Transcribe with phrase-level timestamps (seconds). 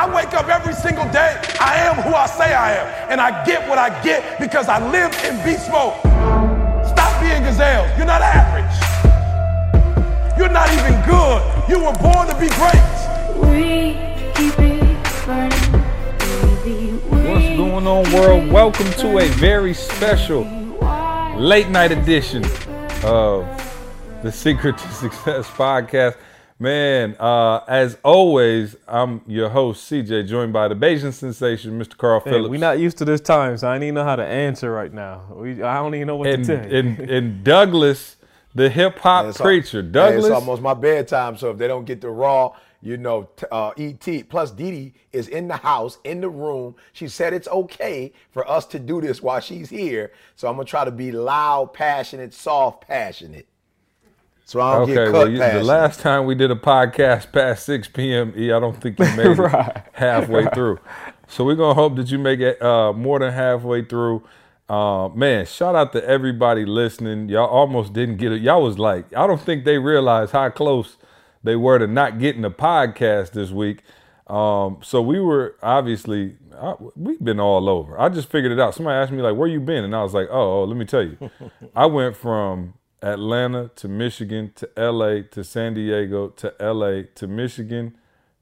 [0.00, 1.38] I wake up every single day.
[1.60, 3.10] I am who I say I am.
[3.10, 5.92] And I get what I get because I live in beast mode.
[6.88, 7.94] Stop being gazelles.
[7.98, 8.64] You're not average.
[10.38, 11.42] You're not even good.
[11.68, 12.80] You were born to be great.
[13.44, 13.92] We
[14.32, 17.00] keep it burning.
[17.34, 18.50] What's going on, world?
[18.50, 20.44] Welcome to a very special
[21.36, 22.42] late night edition
[23.04, 23.46] of
[24.22, 26.16] the Secret to Success podcast.
[26.62, 31.96] Man, uh, as always, I'm your host, CJ, joined by the Bayesian sensation, Mr.
[31.96, 32.50] Karl Hey, Phillips.
[32.50, 34.92] We're not used to this time, so I don't even know how to answer right
[34.92, 35.22] now.
[35.30, 36.78] We, I don't even know what and, to tell you.
[36.78, 38.16] and, and Douglas,
[38.54, 39.80] the hip hop It's al- preacher.
[39.80, 42.52] hey, Douglas, it's almost my bedtime, so if they don't get the raw,
[42.82, 44.28] you know, t- uh, ET.
[44.28, 46.74] Plus, Dee Dee is in the house, in the room.
[46.92, 50.12] She said it's okay for us to do this while she's here.
[50.36, 53.46] So I'm gonna try to be loud, passionate, soft, passionate.
[54.50, 55.64] So I don't Okay, get cut well, you, the passionate.
[55.64, 59.38] last time we did a podcast past 6 p.m., E, I don't think you made
[59.38, 59.76] Right.
[59.76, 60.80] it halfway through.
[61.28, 64.24] So we're going to hope that you make it uh, more than halfway through.
[64.68, 67.28] Uh, man, shout out to everybody listening.
[67.28, 68.42] Y'all almost didn't get it.
[68.42, 70.96] Y'all was like, I don't think they realized how close
[71.44, 73.82] they were to not getting a podcast this week.
[74.26, 78.00] Um, so we were obviously, I, we've been all over.
[78.00, 78.74] I just figured it out.
[78.74, 79.84] Somebody asked me, like, where you been?
[79.84, 81.30] And I was like, oh, oh let me tell you.
[81.76, 87.96] I went from Atlanta to Michigan to LA to San Diego to LA to Michigan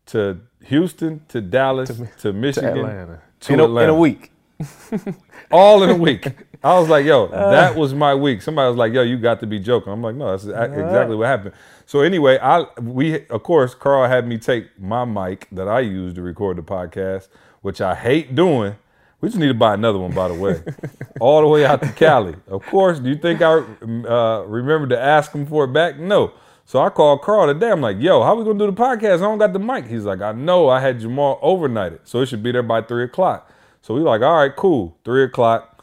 [0.06, 3.22] to Houston to Dallas to, Michigan Atlanta.
[3.40, 3.92] to in, a, Atlanta.
[3.92, 4.32] in a week.
[5.50, 6.26] all in a week.
[6.64, 7.50] I was like, yo, uh.
[7.52, 8.42] that was my week.
[8.42, 9.92] Somebody was like, yo, you got to be joking.
[9.92, 11.54] I'm like, no, that's a- exactly what happened.
[11.86, 16.14] So anyway, I we of course Karl had me take my mic that I use
[16.14, 17.28] to record the podcast,
[17.62, 18.76] which I hate doing.
[19.20, 20.62] We just need to buy another one, by the way,
[21.20, 22.36] all the way out to Cali.
[22.46, 25.98] Of course, do you think I uh, remembered to ask him for it back?
[25.98, 26.32] No.
[26.64, 27.70] So I called Karl today.
[27.70, 29.16] I'm like, yo, how we gonna do the podcast?
[29.16, 29.86] I don't got the mic.
[29.86, 32.82] He's like, I know I had Jamal overnight it, so it should be there by
[32.82, 33.50] three o'clock.
[33.80, 34.96] So we like, all right, cool.
[35.04, 35.82] Three o'clock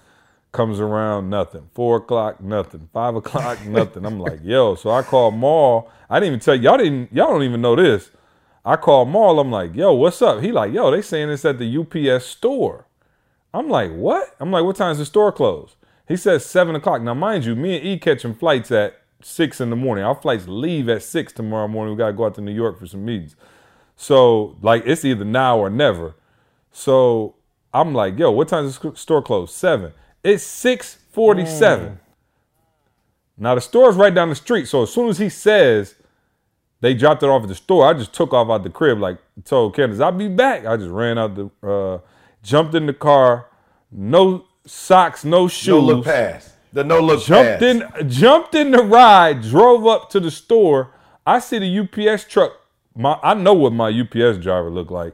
[0.51, 1.69] comes around, nothing.
[1.73, 2.87] Four o'clock, nothing.
[2.93, 4.05] Five o'clock, nothing.
[4.05, 4.75] I'm like, yo.
[4.75, 5.91] So I called Maul.
[6.09, 8.11] I didn't even tell y'all didn't y'all don't even know this.
[8.63, 9.39] I called Maul.
[9.39, 10.41] I'm like, yo, what's up?
[10.41, 12.85] He like, yo, they saying this at the UPS store.
[13.55, 14.35] I'm like, what?
[14.39, 15.75] I'm like, what time's the store closed?
[16.07, 17.01] He says seven o'clock.
[17.01, 20.03] Now, mind you, me and E catching flights at six in the morning.
[20.03, 21.95] Our flights leave at six tomorrow morning.
[21.95, 23.35] We gotta go out to New York for some meetings.
[23.95, 26.15] So like it's either now or never.
[26.71, 27.35] So
[27.73, 29.53] I'm like, yo, what time is the store closed?
[29.53, 29.93] Seven.
[30.23, 31.99] It's six forty-seven.
[33.37, 34.67] Now the store's right down the street.
[34.67, 35.95] So as soon as he says
[36.81, 39.17] they dropped it off at the store, I just took off out the crib, like
[39.43, 40.65] told Candace, I'll be back.
[40.65, 41.99] I just ran out the uh
[42.45, 43.47] jumped in the car,
[43.91, 45.67] no socks, no shoes.
[45.67, 46.53] no look pass.
[46.73, 48.01] The no look Jumped pass.
[48.01, 50.91] in, jumped in the ride, drove up to the store.
[51.25, 51.79] I see the
[52.11, 52.51] UPS truck.
[52.95, 55.13] My, I know what my UPS driver looked like.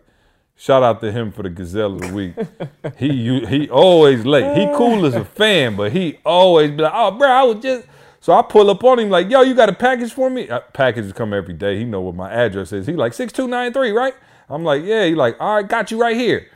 [0.56, 2.34] Shout out to him for the Gazelle of the Week.
[2.97, 4.58] he you- he always late.
[4.58, 7.88] He cool as a fan, but he always be like, "Oh, bro, I was just."
[8.20, 10.59] So I pull up on him like, "Yo, you got a package for me?" Uh,
[10.74, 11.78] packages come every day.
[11.80, 12.86] He know what my address is.
[12.86, 14.14] He like six two nine three, right?
[14.50, 16.47] I'm like, "Yeah." He like, "All right, got you right here."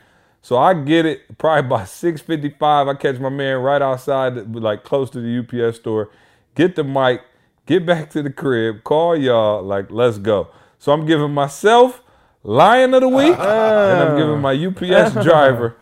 [0.45, 2.87] So I get it probably by 6:55.
[2.87, 6.11] I catch my man right outside, like close to the UPS store.
[6.53, 7.23] Get the mic,
[7.65, 10.49] get back to the crib, call y'all, like let's go.
[10.77, 12.03] So I'm giving myself
[12.43, 15.77] Lion of the Week, and I'm giving my UPS driver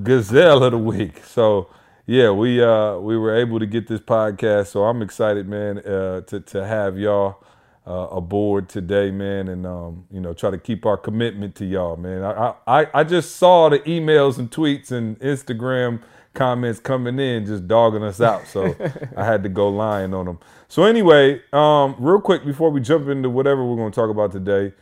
[0.00, 1.24] Gazelle of the Week.
[1.24, 1.68] So
[2.06, 4.68] yeah, we uh we were able to get this podcast.
[4.68, 7.42] So I'm excited, man, uh, to to have y'all
[7.86, 11.96] uh, aboard today, man, and um, you know, try to keep our commitment to y'all,
[11.96, 12.22] man.
[12.24, 16.00] I, I I just saw the emails and tweets and Instagram
[16.34, 18.46] comments coming in, just dogging us out.
[18.46, 18.74] So
[19.16, 20.38] I had to go lying on them.
[20.68, 24.32] So anyway, um, real quick before we jump into whatever we're going to talk about
[24.32, 24.72] today,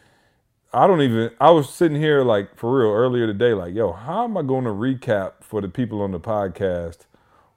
[0.72, 1.30] I don't even.
[1.40, 4.64] I was sitting here like for real earlier today, like, yo, how am I going
[4.64, 6.98] to recap for the people on the podcast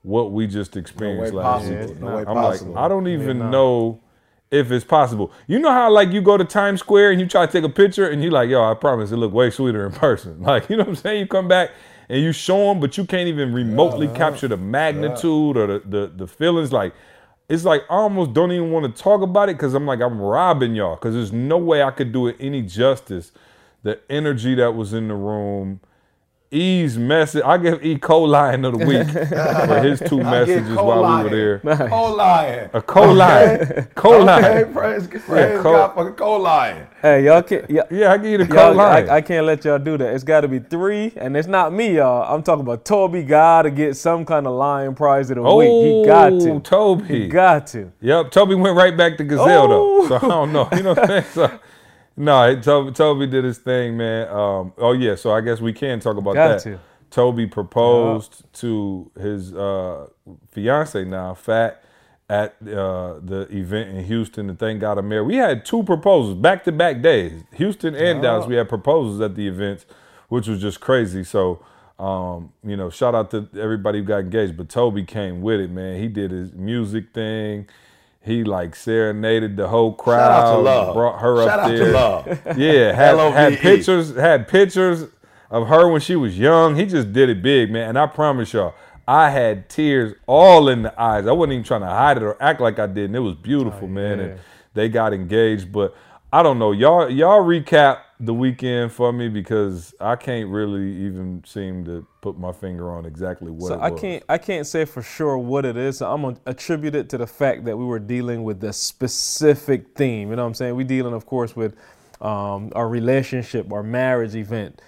[0.02, 1.88] what we just experienced way last possible.
[1.88, 2.00] week?
[2.00, 2.74] No I'm possible.
[2.74, 4.02] like, I don't even know
[4.56, 5.32] if it's possible.
[5.48, 7.70] You know how like you go to Times Square and you try to take a
[7.70, 10.42] picture and you're like, yo, I promise it look way sweeter in person.
[10.46, 11.20] Like, you know what I'm saying?
[11.20, 11.72] You come back
[12.08, 16.08] and you show them, but you can't even remotely capture the magnitude or the, the
[16.16, 16.72] the feelings.
[16.72, 16.94] Like,
[17.50, 20.20] it's like I almost don't even want to talk about it because I'm like I'm
[20.22, 23.32] robbing y'all because there's no way I could do it any justice.
[23.84, 25.80] The energy that was in the room,
[26.52, 27.42] E's message.
[27.44, 29.08] I give E co-lion of the week
[29.68, 31.88] for his two messages while we were there.
[31.90, 32.70] Co-lion.
[32.74, 34.44] A co-lion, co-lion.
[34.46, 36.88] Okay, praise, praise co- God for the co-lion.
[37.02, 37.70] Hey, y'all can't.
[37.70, 39.10] Yeah, Yeah, I give you the y'all, co-lion.
[39.10, 40.14] I, I can't let y'all do that.
[40.14, 42.34] It's got to be three, and it's not me, y'all.
[42.34, 43.24] I'm talking about Toby.
[43.24, 45.68] Got to get some kind of lion prize of the oh, week.
[45.68, 46.60] He oh, got to.
[46.62, 47.06] Toby.
[47.08, 47.92] He got to.
[48.02, 50.08] Yep, Toby went right back to Gazelle though, Oh.
[50.08, 50.70] so I don't know.
[50.74, 51.26] You know what I'm saying?
[51.34, 51.60] So,
[52.18, 54.30] No, Toby, Toby did his thing, man.
[54.30, 56.60] Um, oh yeah, so I guess we can talk about Got that.
[56.62, 56.80] to.
[57.12, 60.08] Toby proposed to his uh,
[60.52, 61.84] fiance now, Fat,
[62.30, 64.50] at uh, the event in Houston.
[64.50, 65.28] And thank God I'm married.
[65.28, 67.44] We had two proposals back to back days.
[67.54, 69.86] Houston and Dallas, we had proposals at the events,
[70.30, 71.24] which was just crazy.
[71.24, 71.64] So,
[72.00, 74.58] um, you know, shout out to everybody who got engaged.
[74.58, 76.02] But Toby came with it, man.
[76.02, 77.68] He did his music thing.
[78.26, 80.32] He like serenaded the whole crowd.
[80.32, 80.96] out to Love.
[80.96, 81.94] Brought her Shout up out to there.
[81.94, 82.28] Love.
[82.58, 85.06] Yeah, had, had pictures, had pictures
[85.52, 86.76] of her when she was young.
[86.76, 87.90] He just did it big, man.
[87.90, 88.74] And I promise y'all,
[89.08, 91.28] I had tears all in the eyes.
[91.28, 93.36] I wasn't even trying to hide it or act like I did, and it was
[93.36, 94.20] beautiful, oh, man.
[94.20, 94.40] And
[94.74, 95.96] they got engaged, but
[96.36, 96.74] I don't know.
[96.74, 102.38] Y'all, y'all recap the weekend for me because I can't really even seem to put
[102.38, 104.02] my finger on exactly what So it I was.
[104.02, 106.00] can't I can't say for sure what it is.
[106.00, 109.96] So I'm gonna attribute it to the fact that we were dealing with the specific
[109.96, 110.30] theme.
[110.32, 110.76] You know what I'm saying?
[110.76, 111.76] We dealing, of course, with
[112.20, 114.82] um, our relationship, our marriage event,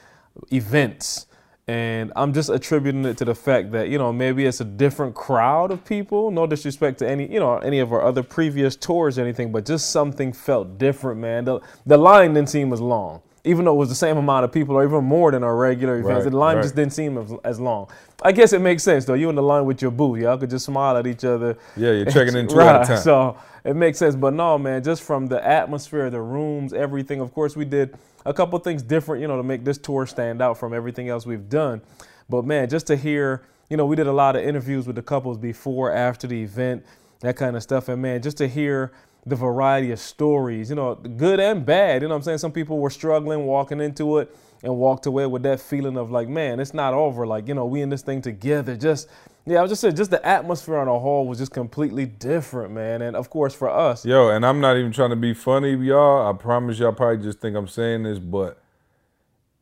[0.51, 1.26] events.
[1.69, 5.15] And I'm just attributing it to the fact that, you know, maybe it's a different
[5.15, 6.31] crowd of people.
[6.31, 9.65] No disrespect to any, you know, any of our other previous tours or anything, but
[9.65, 11.43] just something felt different, man.
[11.43, 13.21] The, the line didn't seem as long.
[13.47, 15.97] Even though it was the same amount of people or even more than our regular
[15.99, 16.61] events, Right, the line right.
[16.63, 17.87] just didn't seem as, as long.
[18.21, 19.13] I guess it makes sense though.
[19.13, 21.57] You in the line with your boo, y'all could just smile at each other.
[21.75, 22.97] Yeah, you're checking in two a time.
[22.97, 24.15] So it makes sense.
[24.15, 27.19] But no, man, just from the atmosphere, the rooms, everything.
[27.19, 27.95] Of course, we did
[28.25, 31.25] a couple things different, you know, to make this tour stand out from everything else
[31.25, 31.81] we've done.
[32.29, 35.01] But man, just to hear, you know, we did a lot of interviews with the
[35.01, 36.85] couples before, after the event,
[37.21, 37.87] that kind of stuff.
[37.87, 38.91] And man, just to hear
[39.27, 42.01] the variety of stories, you know, good and bad.
[42.01, 42.37] You know what I'm saying?
[42.39, 46.27] Some people were struggling walking into it and walked away with that feeling of like,
[46.27, 47.27] man, it's not over.
[47.27, 48.75] Like, you know, we in this thing together.
[48.75, 49.07] Just,
[49.45, 52.73] yeah, I was just saying, just the atmosphere on the whole was just completely different,
[52.73, 53.01] man.
[53.01, 56.27] And of course, for us, Yo, and I'm not even trying to be funny, y'all.
[56.27, 58.61] I promise y'all probably just think I'm saying this, but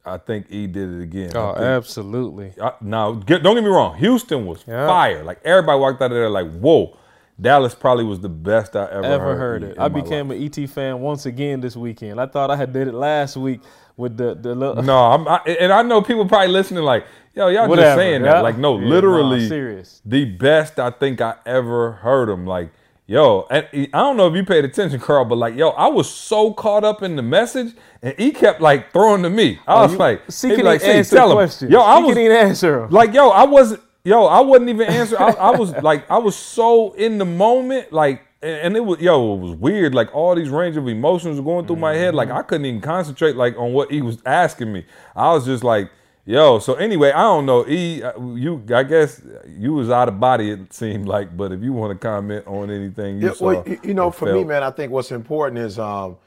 [0.06, 1.32] I think E did it again.
[1.36, 2.54] Oh, think- absolutely.
[2.62, 3.98] I, now, get, don't get me wrong.
[3.98, 4.86] Houston was Yeah.
[4.88, 5.24] fire.
[5.24, 6.96] Like everybody walked out of there like, whoa.
[7.40, 9.80] Dallas probably was the best I ever, Ever heard in- it?
[9.80, 10.38] I became life.
[10.40, 12.20] an ET fan once again this weekend.
[12.22, 13.60] I thought I had did it last week
[13.98, 14.82] with the the little.
[14.84, 17.06] No, I'm, I, and I know people probably listening like,
[17.36, 18.42] yo, y'all just saying that.
[18.42, 20.02] Like, no, Yeah, literally, serious.
[20.06, 22.46] the best I think I ever heard him.
[22.48, 22.70] Like,
[23.06, 26.10] yo, and I don't know if you paid attention, Karl, but like, yo, I was
[26.10, 29.60] so caught up in the message, and he kept like throwing to me.
[29.68, 31.70] I oh, was Oh, you- like, See, like, he "See, answer tell him." questions?
[31.70, 32.90] Yo, I was answer 'em.
[32.92, 35.22] like, yo, I wasn't, yo, I wasn't even answering.
[35.22, 39.34] I, I was like, I was so in the moment, like, and, it was, yo,
[39.34, 39.94] it was weird.
[39.96, 42.14] Like all these range of emotions were going through my head.
[42.16, 44.86] Like I couldn't even concentrate, like, on what he was asking me.
[45.16, 45.90] I was just like,
[46.26, 46.60] yo.
[46.60, 47.68] So anyway, I don't know.
[47.68, 50.52] E, uh, you, I guess you was out of body.
[50.52, 53.64] It seemed like, but if you want to comment on anything you Yeah, saw, well,
[53.84, 56.18] you- know, or for me, man, I think what's important is, um,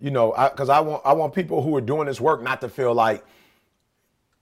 [0.00, 2.68] you know, because I, want I want people who are doing this work not to
[2.68, 3.24] feel like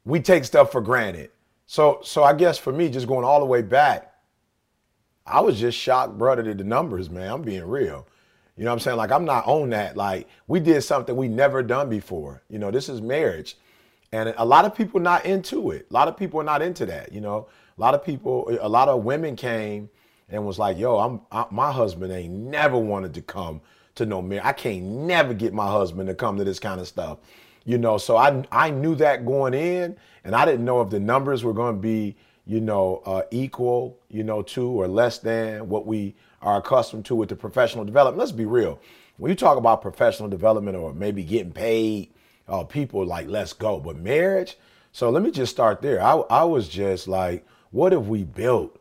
[0.06, 1.31] we take stuff for granted.
[1.70, 4.14] So so I guess for me, just going all the way back,
[5.26, 7.30] I was just shocked, brother, at the numbers, man.
[7.30, 8.08] I'm being real.
[8.56, 8.96] You know what I'm saying?
[8.96, 9.94] Like I'm not on that.
[9.94, 12.42] Like we did something we never done before.
[12.48, 13.58] You know, this is marriage.
[14.12, 15.86] And a lot of people not into it.
[15.90, 17.12] A lot of people are not into that.
[17.12, 19.90] You know, a lot of people, a lot of women came
[20.30, 23.60] and was like, "Yo, I'm I, my husband ain't never wanted to come
[23.96, 24.46] to no marriage.
[24.46, 27.18] I can't never get my husband to come to this kind of stuff."
[27.64, 31.00] You know, so I I knew that going in, and I didn't know if the
[31.00, 32.16] numbers were going to be,
[32.47, 37.14] you know, uh, equal, you know, to or less than what we are accustomed to
[37.14, 38.18] with the professional development.
[38.18, 38.80] Let's be real.
[39.18, 42.11] When you talk about professional development or maybe getting paid,
[42.47, 43.80] uh, people like let's go.
[43.80, 44.56] But marriage,
[44.92, 46.02] so let me just start there.
[46.02, 48.80] I, I was just like, what have we built?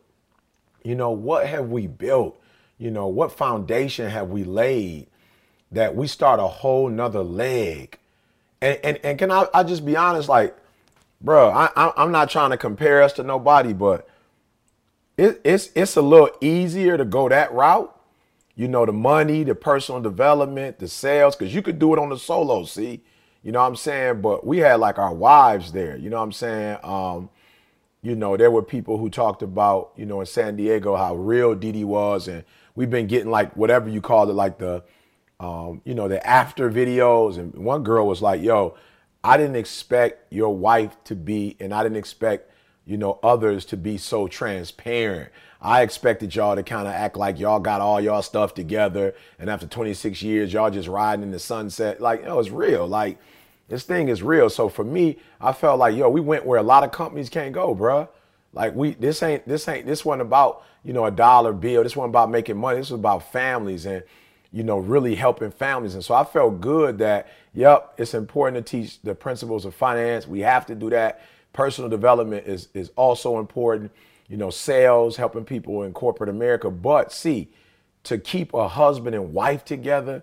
[0.84, 2.40] You know, what have we built?
[2.78, 5.08] You know, what foundation have we laid
[5.72, 7.98] that we start a whole nother leg?
[8.60, 10.56] And and, and can I, I just be honest, like,
[11.20, 14.08] bro, I, I'm not trying to compare us to nobody, but
[15.16, 17.94] it, it's it's a little easier to go that route.
[18.54, 22.08] You know, the money, the personal development, the sales, because you could do it on
[22.08, 23.02] the solo, see?
[23.44, 24.20] You know what I'm saying?
[24.20, 26.78] But we had like our wives there, you know what I'm saying?
[26.82, 27.30] Um,
[28.02, 31.54] you know, there were people who talked about, you know, in San Diego how real
[31.54, 34.82] Didi was, and we've been getting like whatever you call it, like the,
[35.40, 37.38] um, you know, the after videos.
[37.38, 38.76] And one girl was like, "Yo,
[39.22, 42.50] I didn't expect your wife to be, and I didn't expect,
[42.86, 45.30] you know, others to be so transparent.
[45.60, 49.50] I expected y'all to kind of act like y'all got all y'all stuff together, and
[49.50, 52.00] after 26 years, y'all just riding in the sunset.
[52.00, 52.86] Like, yo, it's real.
[52.86, 53.18] Like."
[53.68, 54.48] This thing is real.
[54.48, 57.52] So for me, I felt like, yo, we went where a lot of companies can't
[57.52, 58.08] go, bruh.
[58.52, 61.82] Like we, this ain't, this ain't, this wasn't about, you know, a dollar bill.
[61.82, 62.78] This wasn't about making money.
[62.78, 63.84] This was about families.
[63.84, 64.02] And
[64.52, 65.94] you know, really helping families.
[65.94, 70.26] And so I felt good that, yep, it's important to teach the principles of finance.
[70.26, 71.22] We have to do that.
[71.52, 73.90] Personal development is is also important.
[74.28, 76.70] You know, sales, helping people in corporate America.
[76.70, 77.50] But see,
[78.04, 80.22] to keep a husband and wife together,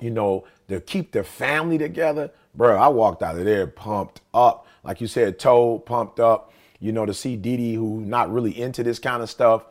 [0.00, 2.76] you know, to keep the family together, bro.
[2.76, 6.52] I walked out of there pumped up, like you said, toe pumped up.
[6.78, 9.64] You know, to see Didi, who not really into this kind of stuff,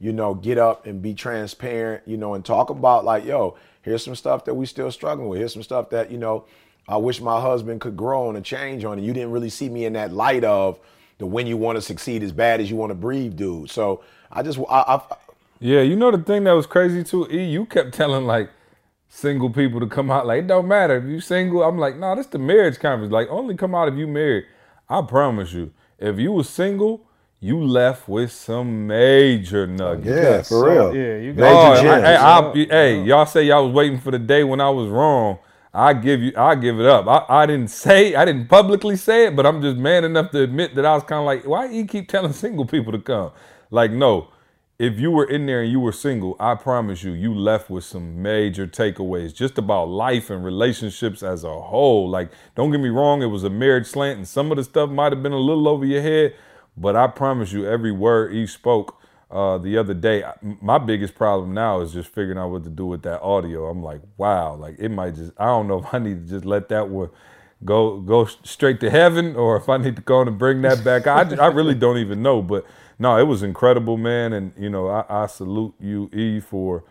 [0.00, 4.02] you know, get up and be transparent, you know, and talk about like, yo, here's
[4.02, 5.38] some stuff that we still struggling with.
[5.38, 6.46] Here's some stuff that you know,
[6.88, 8.98] I wish my husband could grow on and change on.
[8.98, 10.80] And you didn't really see me in that light of
[11.18, 13.70] the when you want to succeed as bad as you want to breathe, dude.
[13.70, 14.02] So
[14.32, 15.16] I just, I, I
[15.60, 18.50] Yeah, you know the thing that was crazy too, E, you kept telling like
[19.08, 21.62] single people to come out like it don't matter if you single.
[21.62, 23.12] I'm like, no, nah, this the marriage conference.
[23.12, 24.46] Like only come out if you married.
[24.88, 27.06] I promise you, if you was single,
[27.40, 30.06] you left with some major nuggets.
[30.06, 30.94] yeah, for real.
[30.94, 32.04] yeah, you got Major Oh, gems.
[32.06, 35.38] hey, I- hey, y'all say y'all was waiting for the day when I was wrong.
[35.72, 37.06] I give you, I give it up.
[37.06, 40.42] I, I didn't say, I didn't publicly say it, but I'm just man enough to
[40.42, 43.30] admit that I was kind of like, why you keep telling single people to come?
[43.70, 44.28] Like, no,
[44.80, 47.84] if you were in there and you were single, I promise you, you left with
[47.84, 52.08] some major takeaways just about life and relationships as a whole.
[52.10, 54.90] Like, don't get me wrong, it was a marriage slant, and some of the stuff
[54.90, 56.34] might have been a little over your head,
[56.80, 60.24] but I promise you, every word he spoke uh, the other day.
[60.62, 63.68] My biggest problem now is just figuring out what to do with that audio.
[63.68, 65.32] I'm like, wow, like it might just.
[65.38, 67.10] I don't know if I need to just let that one
[67.64, 71.06] go go straight to heaven or if I need to go and bring that back.
[71.06, 72.66] I I really don't even know, but
[72.98, 76.84] no, it was incredible, man, and you know I, I salute you, E, for.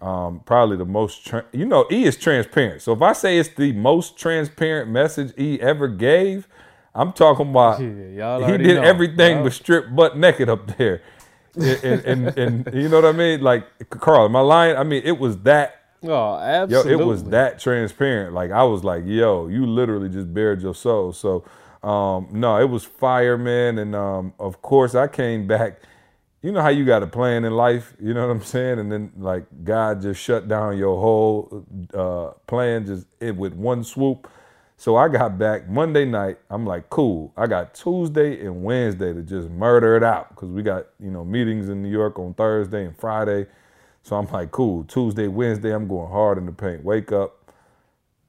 [0.00, 2.80] Um, probably the most, tra- you know, E is transparent.
[2.80, 6.48] So if I say it's the most transparent message E ever gave,
[6.94, 7.88] I'm talking about Yeah,
[8.38, 8.82] y'all he did know.
[8.82, 9.44] everything Yup.
[9.44, 11.02] but strip butt naked up there.
[11.54, 13.40] and, and, and, and you know what I mean?
[13.42, 14.76] Like Karl, am I lying?
[14.76, 16.92] I mean, it was that Oh, yo, absolutely.
[16.92, 18.34] it was that transparent.
[18.34, 21.12] Like I was like, yo, you literally just bared your soul.
[21.12, 21.44] So
[21.82, 23.78] um, no, it was fire, man.
[23.78, 25.80] And um, of course I came back.
[26.42, 28.78] You know how you got a plan in life, you know what I'm saying?
[28.78, 33.06] And then like God just shut down your whole uh, plan just
[33.36, 34.26] with one swoop.
[34.80, 36.38] So I got back Monday night.
[36.48, 37.34] I'm like, cool.
[37.36, 41.22] I got Tuesday and Wednesday to just murder it out because we got you know
[41.22, 43.44] meetings in New York on Thursday and Friday.
[44.04, 44.84] So I'm like, cool.
[44.84, 46.82] Tuesday, Wednesday, I'm going hard in the paint.
[46.82, 47.52] Wake up.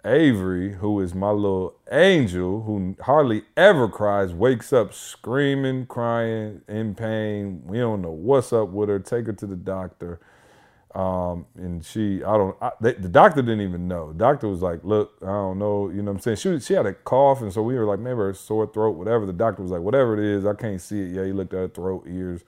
[0.03, 6.96] Avery, who is my little angel, who hardly ever cries, wakes up screaming, crying, in
[6.96, 7.62] pain.
[7.63, 9.00] We don't know what's up with her.
[9.00, 10.20] Take her to the doctor.
[10.95, 14.10] Um, and she, I don't, I, the, the doctor didn't even know.
[14.12, 16.38] The doctor was like, look, I don't know, you know what I'm saying?
[16.38, 19.25] She, she had a cough, and so we were like, maybe her sore throat, whatever.
[19.25, 21.12] The doctor was like, whatever it is, I can't see it.
[21.15, 22.43] Yeah, he looked at her throat, ears,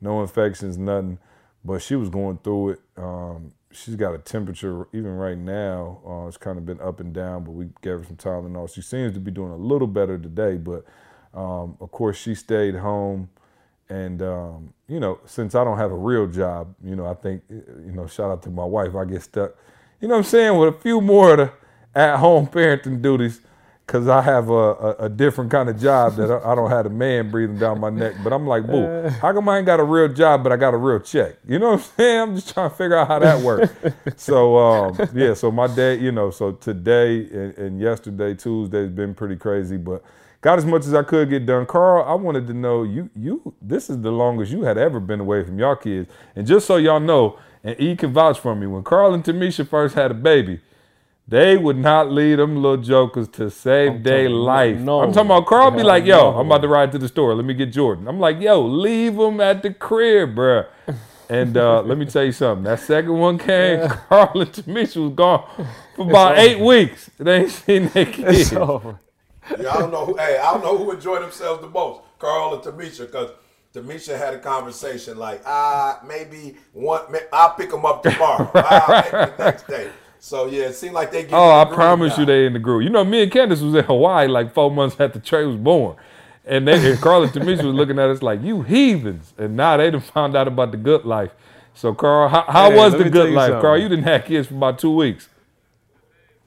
[0.00, 1.18] no infections, nothing.
[1.64, 2.80] But she was going through it.
[2.96, 7.12] Um, she's got a temperature, even right now, uh, it's kind of been up and
[7.12, 8.72] down, but we gave her some Tylenol.
[8.72, 10.84] She seems to be doing a little better today, but
[11.34, 13.28] um, of course, she stayed home.
[13.90, 17.42] And um, you know, since I don't have a real job, you know, I think
[17.48, 18.94] you know, shout out to my wife.
[18.94, 19.54] I get stuck,
[20.00, 21.52] you know, what I'm saying, with a few more of the
[21.98, 23.40] at-home parenting duties,
[23.86, 26.84] because I have a, a, a different kind of job that I, I don't have
[26.84, 28.16] a man breathing down my neck.
[28.22, 30.74] But I'm like, boo, how come I ain't got a real job, but I got
[30.74, 31.36] a real check?
[31.46, 32.20] You know what I'm saying?
[32.20, 33.72] I'm just trying to figure out how that works.
[34.22, 39.14] so um, yeah, so my day, you know, so today and, and yesterday, Tuesday's been
[39.14, 40.04] pretty crazy, but
[40.40, 41.66] got as much as I could get done.
[41.66, 45.20] Karl, I wanted to know you you this is the longest you had ever been
[45.20, 46.08] away from your kids.
[46.36, 49.66] And just so y'all know, and E can vouch for me, when Karl and Tamisha
[49.66, 50.60] first had a baby,
[51.26, 54.78] they would not leave them little jokers to save their life.
[54.78, 55.02] no.
[55.02, 56.38] I'm talking about Karl be like, yo, no.
[56.38, 57.34] I'm about to ride to the store.
[57.34, 58.08] Let me get Jordan.
[58.08, 60.66] I'm like, yo, leave them at the crib, bruh.
[61.28, 62.64] And uh, let me tell you something.
[62.64, 65.46] That second one came, Karl and Tamisha was gone
[65.94, 67.10] for about eight weeks.
[67.18, 68.50] They ain't seen their kids.
[69.50, 69.62] It's over.
[69.62, 70.04] Yeah, I don't know.
[70.06, 73.30] Who, hey, I don't know who enjoyed themselves the most, Karl or Tamisha, because
[73.74, 77.10] Tamisha had a conversation like, ah, maybe one.
[77.12, 78.50] may- I'll pick them up tomorrow.
[78.54, 79.90] ah, maybe the next day.
[80.20, 81.22] So yeah, it seemed like they.
[81.22, 82.20] Get Oh, in I the groove promise now.
[82.20, 82.82] you they in the group.
[82.82, 85.96] You know, me and Candace was in Hawaii like four months after Trey was born.
[86.44, 89.34] And they and Karl and Tamisha was looking at us like, you heathens.
[89.38, 91.30] And now they done found out about the good life.
[91.74, 93.48] So Karl, how, how Hey, was the good life?
[93.48, 93.60] something.
[93.60, 95.28] Karl, you didn't have kids for about two weeks.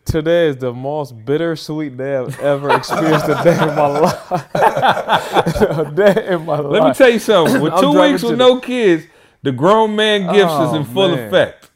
[0.06, 4.32] Today is the most bittersweet day I've ever experienced a day in my life.
[4.32, 6.72] a day in my life.
[6.72, 7.62] Let me tell you something.
[7.62, 9.06] With two weeks with the- no kids,
[9.44, 11.28] the grown man gifts is Oh, in full man.
[11.28, 11.70] effect.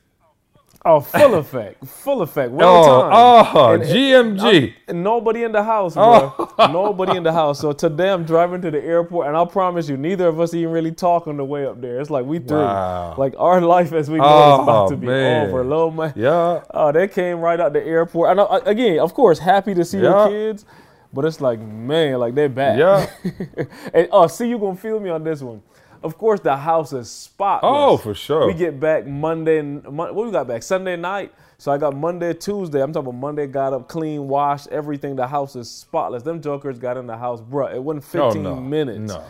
[0.88, 2.52] Oh, full effect, full effect.
[2.52, 4.74] Well Oh, oh, And- GMG.
[4.88, 6.32] And nobody in the house, bro.
[6.38, 6.68] Oh.
[6.72, 7.60] nobody in the house.
[7.60, 10.72] So today I'm driving to the airport, and I promise you, neither of us even
[10.72, 12.00] really talk on the way up there.
[12.00, 12.60] It's like we through.
[12.60, 13.16] Wow.
[13.18, 15.50] Like our life as we know is Oh, about to be oh, man.
[15.50, 15.64] over.
[15.64, 16.14] Little man.
[16.16, 16.62] Yeah.
[16.72, 18.30] Oh, they came right out the airport.
[18.32, 20.04] And I, again, of course, happy to see Yeah.
[20.04, 20.66] your kids,
[21.12, 22.78] but it's like, man, like they're back.
[22.78, 23.10] Yeah.
[23.94, 25.64] and oh, see, you gonna feel me on this one.
[26.06, 27.72] Of course, the house is spotless.
[27.74, 28.46] Oh, for sure.
[28.48, 29.62] We get back Monday.
[29.62, 31.34] Mon- what we got back Sunday night.
[31.58, 32.82] So I got Monday, Tuesday.
[32.84, 33.48] I'm talking about Monday.
[33.48, 35.16] Got up, clean, washed, everything.
[35.16, 36.22] The house is spotless.
[36.22, 37.74] Them jokers got in the house, bruh.
[37.74, 38.62] It wasn't 15 Oh, no.
[38.62, 39.14] minutes.
[39.14, 39.24] No.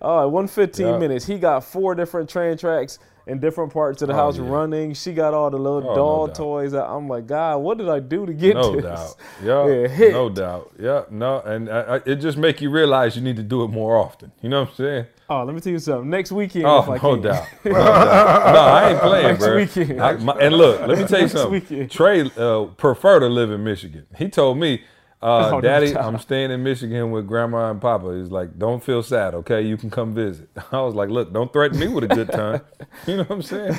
[0.00, 0.98] Oh, it wasn't 15 Yeah.
[0.98, 1.24] minutes.
[1.26, 4.48] He got four different train tracks in different parts of the house yeah.
[4.48, 4.94] running.
[4.94, 6.34] She got all the little Oh, no doll doubt.
[6.36, 6.72] toys.
[6.74, 8.84] I'm like, God, what did I do to get No this?
[8.84, 9.16] doubt.
[9.42, 9.66] Yeah.
[9.66, 10.12] Yeah, hit.
[10.12, 10.70] No doubt.
[10.78, 11.02] Yeah.
[11.10, 11.40] No.
[11.40, 14.30] And uh, it just make you realize you need to do it more often.
[14.40, 15.06] You know what I'm saying?
[15.40, 16.10] Oh, let me tell you something.
[16.10, 17.22] Next weekend, Oh, if I no can.
[17.22, 17.46] doubt.
[17.64, 18.54] No, doubt.
[18.54, 19.56] No, I ain't playing, Next bro.
[19.56, 20.00] weekend.
[20.02, 21.52] I- my- and look, let me tell you Next something.
[21.52, 21.90] weekend.
[21.90, 24.06] Trey uh, prefer to live in Michigan.
[24.18, 24.82] He told me,
[25.22, 25.96] uh, Oh, "Daddy.
[25.96, 29.62] I'm staying in Michigan with Grandma and Papa." He's like, "Don't feel sad, okay?
[29.62, 32.60] You can come visit." I was like, "Look, don't threaten me with a good time."
[33.06, 33.78] you know what I'm saying?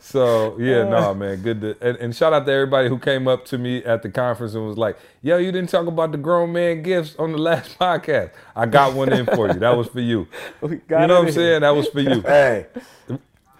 [0.00, 3.44] So yeah, no, man, good to and, and shout out to everybody who came up
[3.46, 6.52] to me at the conference and was like, "Yo, you didn't talk about the grown
[6.52, 8.30] man gifts on the last podcast.
[8.54, 9.54] I got one in for you.
[9.54, 10.28] That was for you.
[10.60, 11.32] We You know what I'm in.
[11.32, 11.60] saying?
[11.62, 12.66] That was for you." Hey,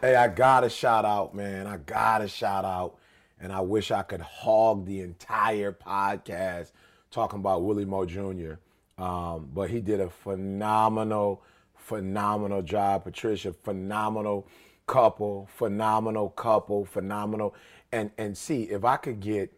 [0.01, 1.67] hey, I got a shout out, man.
[1.67, 2.97] I got a shout out.
[3.41, 6.71] And I wish I could hog the entire podcast
[7.13, 8.55] talking about Willie Moore Jr.
[8.99, 11.43] Um, but he did a phenomenal,
[11.77, 13.05] phenomenal job.
[13.05, 14.49] Patricia, phenomenal
[14.87, 17.55] couple, phenomenal couple, phenomenal.
[17.93, 19.53] And and see, if I could get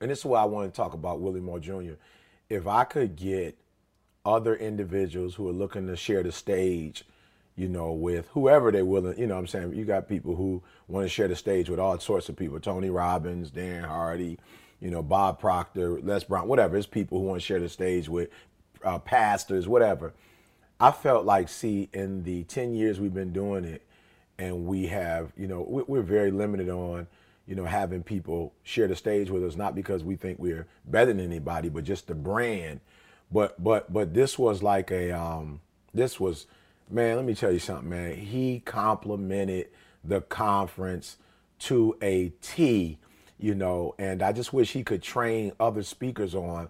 [0.00, 1.94] and this is why I want to talk about Willie Moore Jr.
[2.48, 3.58] If I could get
[4.24, 7.04] other individuals who are looking to share the stage,
[7.56, 9.74] you know, with whoever they're willing, you know I'm saying?
[9.74, 12.90] You got people who want to share the stage with all sorts of people Tony
[12.90, 14.38] Robbins, Darren Hardy,
[14.82, 16.76] you know, Bob Proctor, Les Brown, whatever.
[16.76, 18.30] It's people who want to share the stage with
[18.84, 20.12] uh, pastors, whatever.
[20.80, 23.82] I felt like, see, in the 10 years we've been doing it,
[24.38, 27.06] and we have, you know, we- we're very limited on,
[27.46, 31.12] you know, having people share the stage with us, not because we think we're better
[31.12, 32.80] than anybody, but just the brand.
[33.30, 35.60] But but but this was like a um
[35.94, 36.46] this was
[36.90, 38.16] man, let me tell you something, man.
[38.16, 39.68] He complimented
[40.04, 41.16] the conference
[41.60, 42.98] to a T,
[43.42, 46.68] you know, and I just wish he could train other speakers on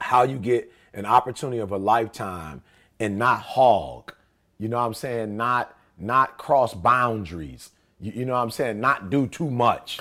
[0.00, 2.62] how you get an opportunity of a lifetime
[3.00, 4.14] and not hog.
[4.58, 5.36] You know what I'm saying?
[5.36, 7.70] Not not cross boundaries.
[8.00, 8.80] You, you know what I'm saying?
[8.80, 9.98] Not do too much.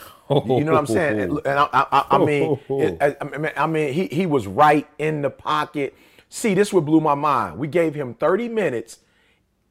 [0.57, 1.19] You know what I'm saying?
[1.19, 4.87] And, and I, I, I mean, it- I, mean, I mean, he he was right
[4.99, 5.95] in the pocket.
[6.29, 7.57] See, this would blew my mind.
[7.57, 8.99] We gave him 30 minutes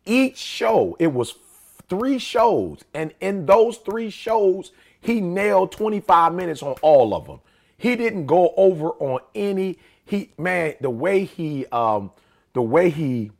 [0.04, 0.96] each show.
[0.98, 1.36] It was
[1.88, 4.72] three shows, and in those three shows,
[5.08, 7.40] he nailed 25 minutes on all of them.
[7.76, 9.78] He didn't go over on any.
[10.04, 12.10] He man, the way he um,
[12.52, 13.30] the way he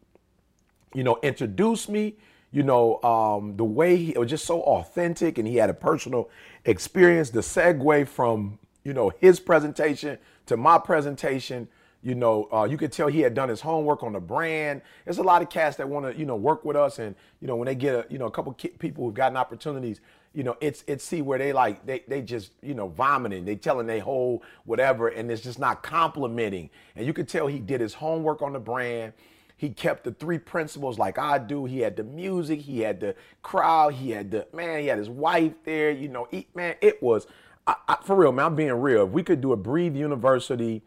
[0.95, 2.15] you know, introduced me,
[2.51, 6.31] you know, um, the way he was just so authentic and he had a personal
[6.65, 7.31] experience.
[7.31, 11.69] The segue from, you know, his presentation to my presentation,
[12.03, 14.81] you know, uh, you could tell he had done his homework on the brand.
[15.05, 16.99] There's a lot of cats that want to, you know, work with us.
[16.99, 20.01] And, you know, when they get a, you know, a couple people who've gotten opportunities,
[20.39, 23.57] you know, it's, it's see where they like, they, they just, you know, vomiting, they
[23.57, 26.71] telling they whole whatever, and it's just not complimenting.
[26.95, 29.15] And you could tell he did his homework on the brand.
[29.57, 31.65] He kept the three principles like I do.
[31.65, 35.11] He had the music, he had the crowd, he had the man, he had his
[35.11, 35.91] wife there.
[35.91, 37.27] You know, he, man, it was
[37.67, 38.47] I, I, for real, man.
[38.47, 39.07] I'm being real.
[39.07, 40.83] If we could do a Breathe University,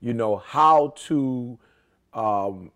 [0.00, 1.58] you know, how to
[2.14, 2.72] um,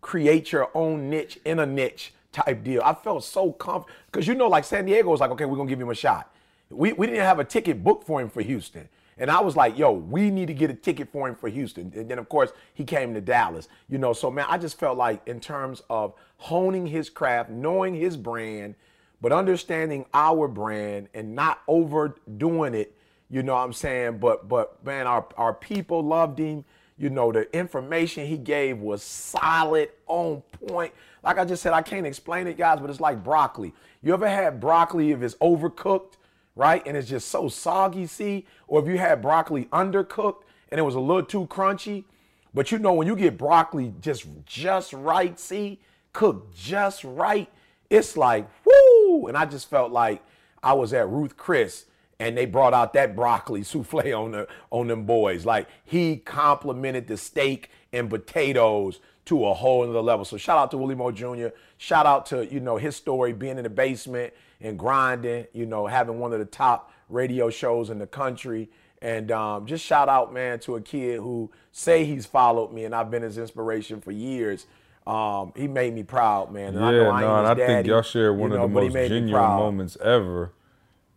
[0.00, 2.82] create your own niche in a niche type deal.
[2.84, 5.68] I felt so comfortable because you know, like San Diego was like, okay, we're gonna
[5.68, 6.34] give him a shot.
[6.70, 8.88] We we didn't have a ticket booked for him for Houston.
[9.16, 11.92] And I was like, yo, we need to get a ticket for him for Houston.
[11.94, 13.68] And then of course he came to Dallas.
[13.88, 17.94] You know, so man, I just felt like in terms of honing his craft, knowing
[17.94, 18.74] his brand,
[19.20, 22.96] but understanding our brand and not overdoing it,
[23.30, 24.18] you know what I'm saying?
[24.18, 26.64] But but man, our our people loved him.
[26.96, 30.92] You know, the information he gave was solid, on point.
[31.24, 33.72] Like I just said, I can't explain it, guys, but it's like broccoli.
[34.02, 36.14] You ever had broccoli if it's overcooked,
[36.54, 36.82] right?
[36.86, 38.46] And it's just so soggy, see?
[38.68, 42.04] Or if you had broccoli undercooked and it was a little too crunchy.
[42.52, 45.80] But you know, when you get broccoli just just right, see,
[46.12, 47.50] cooked just right,
[47.88, 49.26] it's like, whoo!
[49.26, 50.22] And I just felt like
[50.62, 51.86] I was at Ruth Chris
[52.18, 55.46] and they brought out that broccoli souffle on the on them boys.
[55.46, 60.24] Like he complimented the steak and potatoes to a whole other level.
[60.24, 61.48] So shout out to Willie Moore Jr.
[61.78, 65.46] Shout out to you know his story being in the basement and grinding.
[65.52, 68.70] You know, having one of the top radio shows in the country.
[69.02, 72.94] And um, just shout out, man, to a kid who say he's followed me and
[72.94, 74.66] I've been his inspiration for years.
[75.06, 76.68] Um, he made me proud, man.
[76.68, 78.62] And yeah, I know I no, and his I think y'all shared one you of
[78.62, 80.52] the most genuine moments ever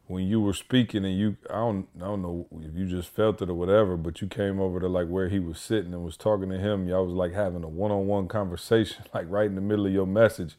[0.07, 3.41] when you were speaking and you I don't I don't know if you just felt
[3.41, 6.17] it or whatever, but you came over to like where he was sitting and was
[6.17, 6.87] talking to him.
[6.87, 9.93] Y'all was like having a one on one conversation, like right in the middle of
[9.93, 10.55] your message.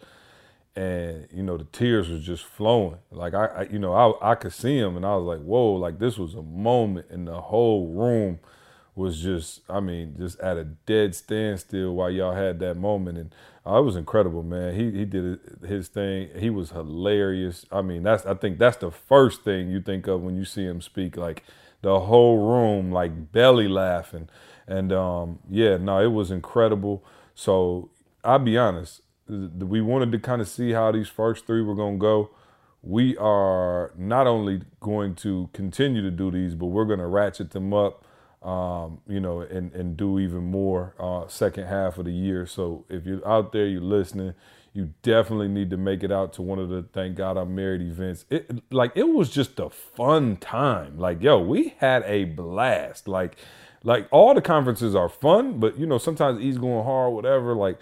[0.76, 2.98] And you know the tears was just flowing.
[3.11, 5.72] Like I, I you know I I could see him and I was like whoa
[5.72, 8.38] like this was a moment and the whole room
[8.98, 13.18] was just I mean just at a dead standstill while y'all had that moment.
[13.18, 13.34] And
[13.66, 14.74] uh, it was incredible man.
[14.74, 16.28] He he did his thing.
[16.37, 17.64] He was hilarious.
[17.72, 20.64] I mean that's I think that's the first thing you think of when you see
[20.64, 21.44] him speak like
[21.82, 24.28] the whole room like belly laughing.
[24.66, 27.04] And um yeah no it was incredible.
[27.34, 27.90] So
[28.24, 31.96] I'll be honest we wanted to kind of see how these first three were going
[31.96, 32.30] to go.
[32.82, 37.50] We are not only going to continue to do these, but we're going to ratchet
[37.50, 38.04] them up,
[38.42, 42.46] um, you know, and, and do even more uh, second half of the year.
[42.46, 44.35] So if you're out there, you're listening,
[44.72, 47.81] you definitely need to make it out to one of the Thank God I'm Married
[47.83, 48.24] events.
[48.31, 50.98] It like it was just a fun time.
[50.98, 53.09] Like yo, we had a blast.
[53.09, 53.37] Like
[53.83, 57.55] like all the conferences are fun, but you know sometimes he's going hard, whatever.
[57.55, 57.79] Like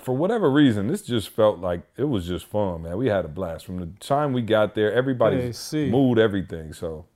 [0.00, 2.96] for whatever reason, this just felt like it was just fun, man.
[2.98, 4.92] We had a blast from the time we got there.
[4.92, 5.52] Everybody Hey,
[5.90, 6.72] moved everything.
[6.72, 7.06] So,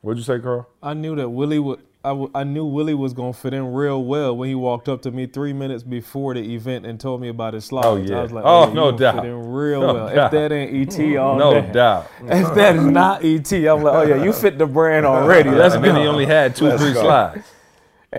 [0.00, 0.68] what'd you say, Karl?
[0.82, 1.80] I knew that Willie would.
[2.04, 5.00] I, w- I knew Willie was gonna fit in real well when he walked up
[5.02, 7.86] to me three minutes before the event and told me about his slides.
[7.86, 8.18] Oh, yeah.
[8.18, 9.14] I was like, oh, oh, you no doubt.
[9.16, 10.14] Fit in real No well.
[10.14, 10.26] doubt.
[10.26, 11.18] If that ain't ET mm-hmm.
[11.18, 11.72] all no day.
[11.72, 12.10] doubt.
[12.24, 15.48] If that is not ET, I'm like, oh yeah, you fit the brand already.
[15.48, 17.02] And then he only had two, three go.
[17.02, 17.53] slides.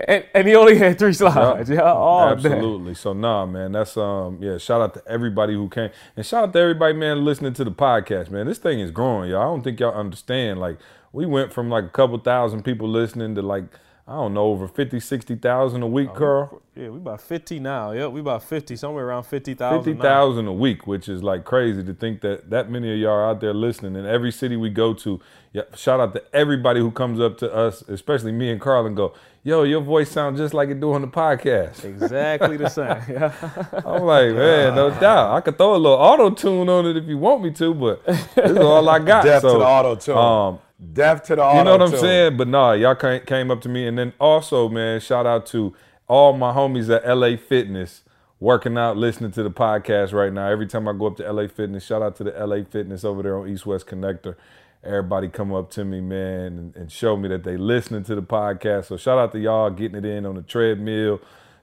[0.08, 1.70] And, and he only had three slides.
[1.76, 2.50] Yeah, all day.
[2.50, 2.94] Absolutely.
[2.94, 4.58] So nah, man, that's um yeah.
[4.58, 7.70] Shout out to everybody who came, and shout out to everybody, man, listening to the
[7.70, 8.46] podcast, man.
[8.46, 9.40] This thing is growing, y'all.
[9.40, 10.60] I don't think y'all understand.
[10.60, 10.78] Like
[11.12, 13.64] we went from like a couple thousand people listening to like
[14.08, 16.62] I don't know over 50, 60,000 a Oh, week, Karl.
[16.76, 17.90] Yeah, we about 50 now.
[17.90, 19.82] Yep, we about 50, somewhere around 50,000.
[19.82, 23.10] Fifty thousand a week, which is like crazy to think that that many of y'all
[23.10, 23.96] are out there listening.
[23.96, 25.20] In every city we go to,
[25.52, 28.94] yeah, shout out to everybody who comes up to us, especially me and Karl, and
[28.94, 33.82] go, "Yo, your voice sounds just like it do on the podcast." Exactly the same.
[33.84, 35.34] I'm like, man, no doubt.
[35.34, 38.04] I could throw a little auto tune on it if you want me to, but
[38.06, 39.24] this is all I got.
[39.24, 40.16] Deaf so, to the auto tune.
[40.16, 40.58] Um,
[40.92, 42.36] Deaf to the auto you know what I'm saying?
[42.36, 45.74] But nah, y'all came, came up to me, and then also, man, shout out to
[46.06, 48.02] all my homies at LA Fitness
[48.38, 50.48] working out, listening to the podcast right now.
[50.48, 53.22] Every time I go up to LA Fitness, shout out to the LA Fitness over
[53.22, 54.36] there on East West Connector.
[54.84, 58.22] Everybody come up to me, man, and, and show me that they listening to the
[58.22, 58.86] podcast.
[58.86, 61.20] So shout out to y'all getting it in on the treadmill,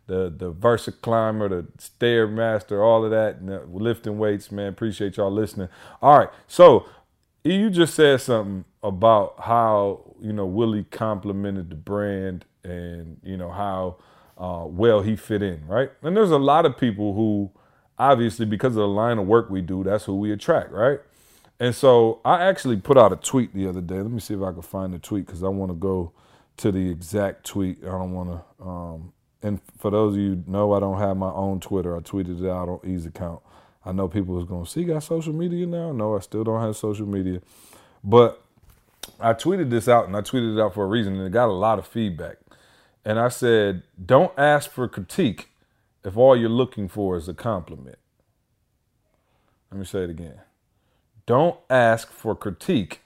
[0.08, 4.67] the the Versa Climber, the Stairmaster, all of that, and, lifting weights, man.
[4.67, 5.69] Appreciate y'all listening.
[6.02, 6.86] All right, so
[7.43, 13.49] you just said something about how you know Willie complimented the brand and you know
[13.49, 13.97] how
[14.38, 15.91] uh, well he fit in, right?
[16.01, 17.51] And there's a lot of people who,
[17.97, 20.99] obviously, because of the line of work we do, that's who we attract, right?
[21.60, 23.95] And so I actually put out a tweet the other day.
[23.95, 26.12] Let me see if I can find the tweet because I want to go
[26.58, 27.79] to the exact tweet.
[27.84, 28.65] I don't want to.
[28.65, 31.95] Um, and for those of you know, I don't have my own Twitter.
[31.95, 33.41] I tweeted it out on E's account.
[33.86, 35.91] I know people was going to see, you got social media now?
[35.91, 37.41] No, I still don't have social media.
[38.04, 38.41] But
[39.19, 41.50] I tweeted this out and I tweeted it out for a reason and it got
[41.50, 42.38] a lot of feedback.
[43.06, 45.50] And I said, don't ask for critique
[46.04, 47.98] if all you're looking for is a compliment.
[49.72, 50.39] Let me say it again.
[51.26, 53.02] Don't ask for critique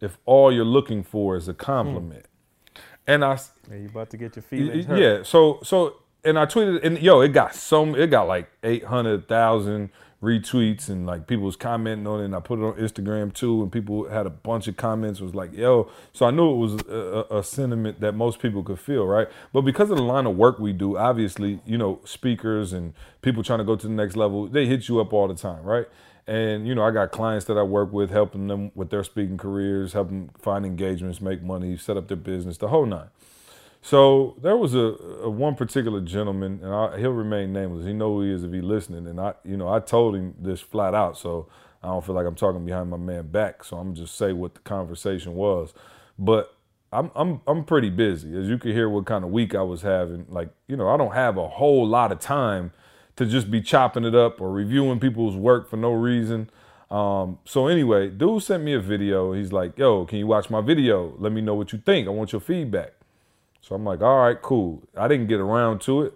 [0.00, 2.26] if all you're looking for is a compliment.
[2.26, 2.80] Hmm.
[3.08, 3.38] And I
[3.70, 4.98] Yeah, you about to get your feelings hurt.
[4.98, 5.22] Yeah.
[5.22, 9.28] So so and I tweeted and yo, it got so it got like eight hundred
[9.28, 9.90] thousand
[10.26, 13.62] retweets and like people was commenting on it and I put it on Instagram too
[13.62, 16.74] and people had a bunch of comments was like yo so I knew it was
[16.88, 19.28] a, a, sentiment that most people could feel right?
[19.52, 23.44] But because of the line of work we do obviously you know speakers and people
[23.44, 25.86] trying to go to the next level they hit you up all the time right?
[26.26, 29.38] And you know I got clients that I work with helping them with their speaking
[29.38, 33.10] careers helping find engagements make money set up their business the whole nine
[33.86, 37.86] so there was a, a one particular gentleman, and I, he'll remain nameless.
[37.86, 39.06] He know who he is if he listening.
[39.06, 41.46] And I, you know, I told him this flat out, so
[41.84, 43.62] I don't feel like I'm talking behind my man back.
[43.62, 45.72] So I'm just say what the conversation was.
[46.18, 46.52] But
[46.92, 49.82] I'm I'm I'm pretty busy, as you can hear what kind of week I was
[49.82, 50.26] having.
[50.30, 52.72] Like you know, I don't have a whole lot of time
[53.14, 56.50] to just be chopping it up or reviewing people's work for no reason.
[56.90, 59.32] Um, so anyway, dude sent me a video.
[59.32, 61.14] He's like, "Yo, can you watch my video?
[61.18, 62.08] Let me know what you think.
[62.08, 62.95] I want your feedback."
[63.66, 64.88] So I'm like, all right, cool.
[64.96, 66.14] I didn't get around to it.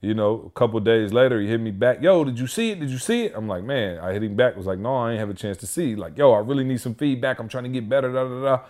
[0.00, 2.00] You know, a couple days later, he hit me back.
[2.00, 2.78] Yo, did you see it?
[2.78, 3.32] Did you see it?
[3.34, 3.98] I'm like, man.
[3.98, 4.56] I hit him back.
[4.56, 5.96] Was like, no, I ain't have a chance to see.
[5.96, 7.40] Like, yo, I really need some feedback.
[7.40, 8.12] I'm trying to get better.
[8.12, 8.64] Da da da.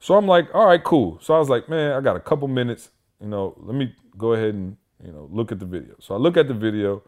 [0.00, 1.20] So I'm like, all right, cool.
[1.22, 2.90] So I was like, man, I got a couple minutes.
[3.20, 5.94] You know, let me go ahead and you know look at the video.
[6.00, 7.02] So I look at the video,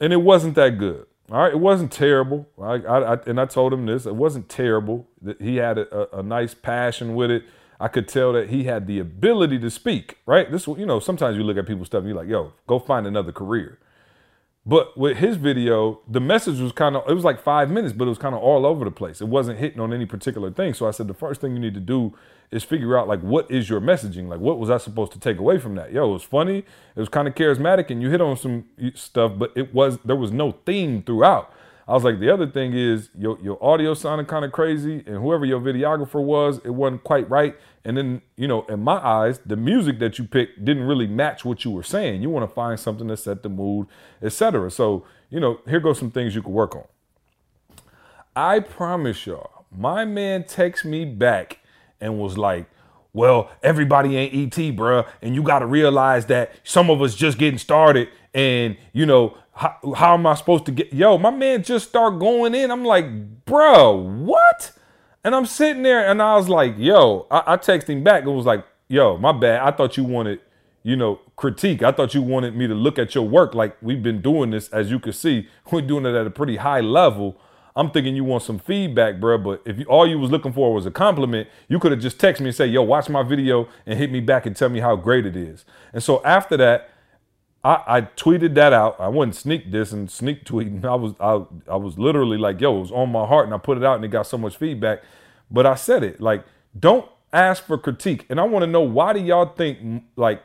[0.00, 1.06] and it wasn't that good.
[1.28, 2.48] All right, it wasn't terrible.
[2.60, 4.06] I, I, I and I told him this.
[4.06, 5.08] It wasn't terrible.
[5.40, 7.44] He had a, a, a nice passion with it.
[7.78, 10.50] I could tell that he had the ability to speak, right?
[10.50, 13.06] This, you know, sometimes you look at people's stuff and you're like, yo, go find
[13.06, 13.78] another career.
[14.68, 18.06] But with his video, the message was kind of, it was like five minutes, but
[18.06, 19.20] it was kind of all over the place.
[19.20, 20.74] It wasn't hitting on any particular thing.
[20.74, 22.16] So I said, the first thing you need to do
[22.50, 24.26] is figure out, like, what is your messaging?
[24.26, 25.92] Like, what was I supposed to take away from that?
[25.92, 26.58] Yo, it was funny.
[26.96, 30.16] It was kind of charismatic and you hit on some stuff, but it was, there
[30.16, 31.52] was no theme throughout.
[31.88, 35.16] I was like, the other thing is your your audio sounded kind of crazy, and
[35.16, 37.56] whoever your videographer was, it wasn't quite right.
[37.84, 41.44] And then, you know, in my eyes, the music that you picked didn't really match
[41.44, 42.22] what you were saying.
[42.22, 43.86] You want to find something to set the mood,
[44.20, 44.72] etc.
[44.72, 46.84] So, you know, here goes some things you could work on.
[48.34, 51.60] I promise y'all, my man texts me back
[52.00, 52.66] and was like,
[53.12, 55.06] well, everybody ain't ET, bruh.
[55.22, 58.08] And you got to realize that some of us just getting started.
[58.34, 60.92] And, you know, how, how am I supposed to get?
[60.92, 62.70] Yo, my man just start going in.
[62.70, 64.72] I'm like, bro, what?
[65.24, 68.24] And I'm sitting there and I was like, yo, I, I texted him back.
[68.24, 69.62] It was like, yo, my bad.
[69.62, 70.40] I thought you wanted,
[70.82, 71.82] you know, critique.
[71.82, 73.54] I thought you wanted me to look at your work.
[73.54, 76.56] Like we've been doing this, as you can see, we're doing it at a pretty
[76.56, 77.40] high level.
[77.74, 79.38] I'm thinking you want some feedback, bro.
[79.38, 82.18] But if you, all you was looking for was a compliment, you could have just
[82.18, 84.80] texted me and say, yo, watch my video and hit me back and tell me
[84.80, 85.64] how great it is.
[85.94, 86.90] And so after that,
[87.66, 88.94] I, I tweeted that out.
[89.00, 90.84] I wasn't sneak this and sneak tweeting.
[90.84, 93.58] I was I, I was literally like, yo, it was on my heart, and I
[93.58, 95.02] put it out, and it got so much feedback.
[95.50, 96.44] But I said it like,
[96.78, 100.44] don't ask for critique, and I want to know why do y'all think like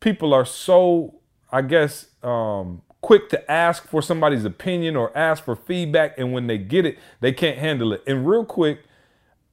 [0.00, 1.20] people are so,
[1.52, 6.46] I guess, um, quick to ask for somebody's opinion or ask for feedback, and when
[6.46, 8.02] they get it, they can't handle it.
[8.06, 8.84] And real quick,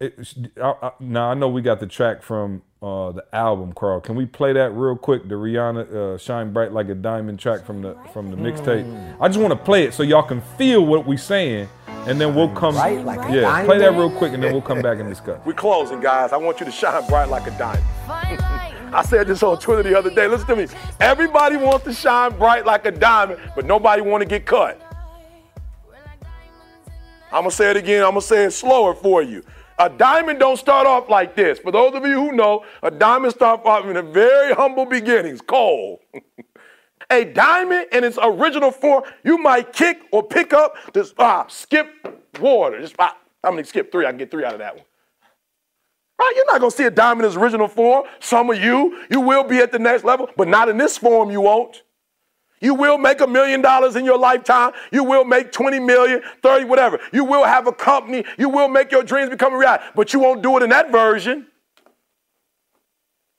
[0.01, 4.01] it, I, I, now I know we got the track from uh, the album, Karl.
[4.01, 5.29] Can we play that real quick?
[5.29, 9.17] The Rihanna uh, "Shine Bright Like a Diamond" track from the from the mixtape.
[9.21, 12.33] I just want to play it so y'all can feel what we saying, and then
[12.33, 12.73] we'll come.
[12.73, 15.39] Bright like a yeah, play that real quick, and then we'll come back and discuss.
[15.45, 16.33] We're closing, guys.
[16.33, 17.85] I want you to shine bright like a diamond.
[18.93, 20.27] I said this on Twitter the other day.
[20.27, 20.67] Listen to me.
[20.99, 24.81] Everybody wants to shine bright like a diamond, but nobody want to get cut.
[27.31, 28.03] I'm gonna say it again.
[28.03, 29.43] I'm gonna say it slower for you.
[29.82, 31.58] A diamond don't start off like this.
[31.58, 35.41] For those of you who know, a diamond starts off in a very humble beginnings,
[35.41, 36.00] coal.
[37.10, 41.88] a diamond in its original form, you might kick or pick up, just ah, skip
[42.39, 42.80] water.
[42.80, 44.06] Just ah, I'm gonna skip three.
[44.06, 44.86] I can get three out of that one.
[46.20, 46.34] Right?
[46.36, 48.04] You're not gonna see a diamond in its original form.
[48.20, 51.32] Some of you, you will be at the next level, but not in this form.
[51.32, 51.82] You won't.
[52.62, 54.71] You will make a million dollars in your lifetime.
[54.91, 57.00] You will make 20 million, 30, whatever.
[57.12, 58.24] You will have a company.
[58.38, 60.91] You will make your dreams become a reality, but you won't do it in that
[60.91, 61.47] version.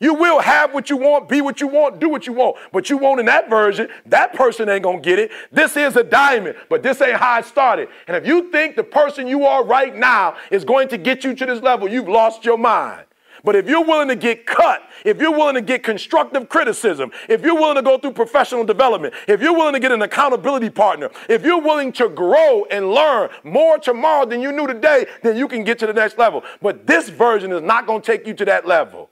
[0.03, 2.91] You will have what you want, be what you want, do what you want, but
[2.91, 3.87] you won't in that version.
[4.07, 5.31] That person ain't gonna get it.
[5.53, 7.89] This is a diamond, but this ain't how it started.
[8.09, 11.37] And if you think the person you are right now is going to get you
[11.37, 13.05] to this level, you've lost your mind.
[13.45, 17.43] But if you're willing to get cut, if you're willing to get constructive criticism, if
[17.43, 21.11] you're willing to go through professional development, if you're willing to get an accountability partner,
[21.29, 25.49] if you're willing to grow and learn more tomorrow than you knew today, then you
[25.49, 26.45] can get to the next level.
[26.61, 29.11] But this version is not going to take you to that level.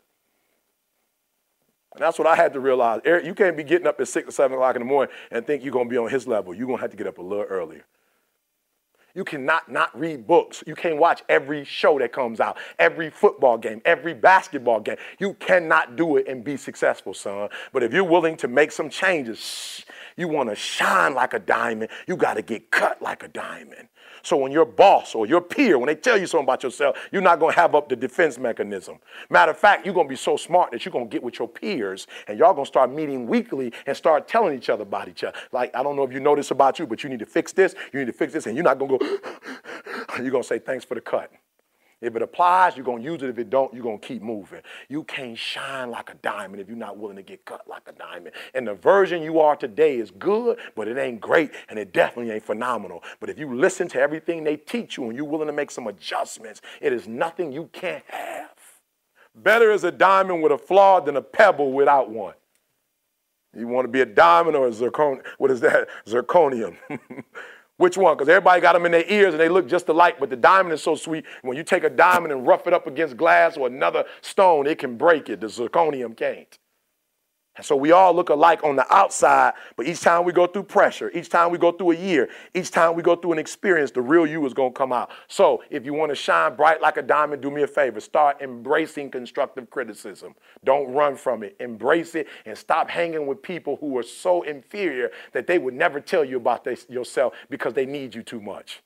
[1.95, 3.01] And that's what I had to realize.
[3.05, 5.45] Eric, you can't be getting up at six or seven o'clock in the morning and
[5.45, 6.55] think you're going to be on his level.
[6.55, 7.85] You're going to have to get up a little earlier.
[9.15, 10.63] You cannot not read books.
[10.67, 14.97] You can't watch every show that comes out, every football game, every basketball game.
[15.19, 17.49] You cannot do it and be successful, son.
[17.73, 19.85] But if you're willing to make some changes,
[20.17, 23.89] you want to shine like a diamond, you got to get cut like a diamond.
[24.23, 27.23] So when your boss or your peer, when they tell you something about yourself, you're
[27.23, 28.99] not going to have up the defense mechanism.
[29.29, 31.39] Matter of fact, you're going to be so smart that you're going to get with
[31.39, 35.09] your peers and y'all going to start meeting weekly and start telling each other about
[35.09, 35.37] each other.
[35.53, 37.53] Like, I don't know if you know this about you, but you need to fix
[37.53, 39.19] this, you need to fix this, and you're not going to go,
[40.23, 41.31] you're going to say, thanks for the cut.
[42.01, 43.29] If it applies, you're going to use it.
[43.29, 44.63] If it don't, you're going to keep moving.
[44.89, 47.93] You can't shine like a diamond if you're not willing to get cut like a
[47.93, 48.35] diamond.
[48.55, 52.33] And the version you are today is good, but it ain't great, and it definitely
[52.33, 53.03] ain't phenomenal.
[53.21, 55.87] But if you listen to everything they teach you and you're willing to make some
[55.87, 58.49] adjustments, it is nothing you can't have.
[59.35, 62.35] Better is a diamond with a flaw than a pebble without one.
[63.57, 65.23] You want to be a diamond or a zircon?
[65.39, 65.89] What is that?
[66.07, 66.77] Zirconium.
[67.81, 68.15] Which one?
[68.15, 70.75] Because everybody got them in their ears and they look just alike, but the diamond
[70.75, 71.25] is so sweet.
[71.41, 74.79] When you take a diamond and rough it up against glass or another stone, it
[74.79, 75.41] can break it.
[75.41, 76.59] The zirconium can't.
[77.63, 81.11] So we all look alike on the outside, but each time we go through pressure,
[81.13, 84.03] each time we go through a year, each time we go through an experience, the
[84.03, 85.11] real you is going to come out.
[85.29, 88.01] So if you want to shine bright like a diamond, do me a favor.
[88.01, 90.35] Start embracing constructive criticism.
[90.65, 91.57] Don't run from it.
[91.61, 96.01] Embrace it and stop hanging with people who are so inferior that they would never
[96.01, 98.83] tell you about yourself because they need you too much.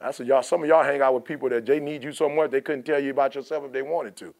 [0.00, 2.28] That's what y'all, some of y'all hang out with people that they need you so
[2.28, 4.34] much they couldn't tell you about yourself if they wanted to.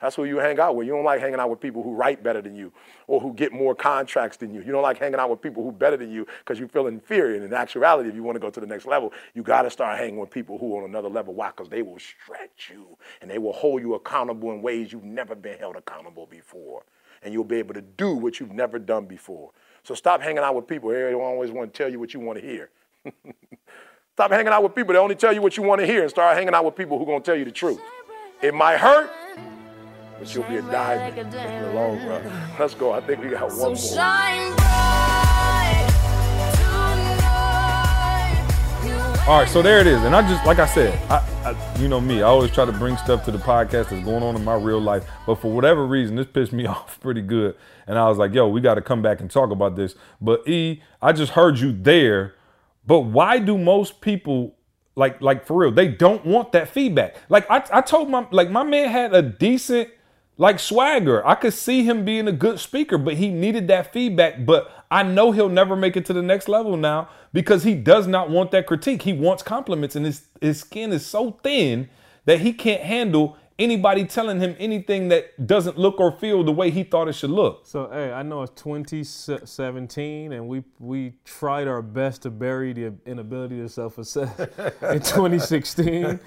[0.00, 0.86] That's who you hang out with.
[0.86, 2.72] You don't like hanging out with people who write better than you
[3.06, 4.62] or who get more contracts than you.
[4.62, 7.36] You don't like hanging out with people who better than you because you feel inferior.
[7.36, 9.70] And in actuality, if you want to go to the next level, you got to
[9.70, 11.34] start hanging with people who are on another level.
[11.34, 11.48] Why?
[11.48, 15.34] Because they will stretch you and they will hold you accountable in ways you've never
[15.34, 16.82] been held accountable before.
[17.22, 19.50] And you'll be able to do what you've never done before.
[19.82, 22.38] So stop hanging out with people who always want to tell you what you want
[22.38, 22.70] to hear.
[24.14, 26.10] stop hanging out with people that only tell you what you want to hear and
[26.10, 27.80] start hanging out with people who are going to tell you the truth.
[28.42, 29.10] It might hurt,
[30.20, 32.22] but you'll be a diamond in the long run.
[32.58, 32.92] Let's go.
[32.92, 33.76] I think we got one more.
[33.76, 35.86] Shine bright
[36.56, 38.46] tonight.
[38.84, 38.92] You
[39.26, 41.88] All right, so there it is, and I just like I said, I, I you
[41.88, 44.44] know me, I always try to bring stuff to the podcast that's going on in
[44.44, 47.56] my real life, but for whatever reason, this pissed me off pretty good,
[47.86, 49.94] and I was like, yo, we got to come back and talk about this.
[50.20, 52.34] But E, I just heard you there,
[52.86, 54.54] but why do most people?
[54.96, 57.16] Like, like for real, they don't want that feedback.
[57.30, 59.88] Like I, I told my, like my man had a decent,
[60.40, 61.24] like swagger.
[61.26, 64.46] I could see him being a good speaker, but he needed that feedback.
[64.46, 68.06] But I know he'll never make it to the next level now because he does
[68.06, 69.02] not want that critique.
[69.02, 71.90] He wants compliments, and his his skin is so thin
[72.24, 76.70] that he can't handle anybody telling him anything that doesn't look or feel the way
[76.70, 77.66] he thought it should look.
[77.66, 82.94] So hey, I know it's 2017, and we we tried our best to bury the
[83.06, 84.38] inability to self-assess
[84.82, 86.18] in 2016,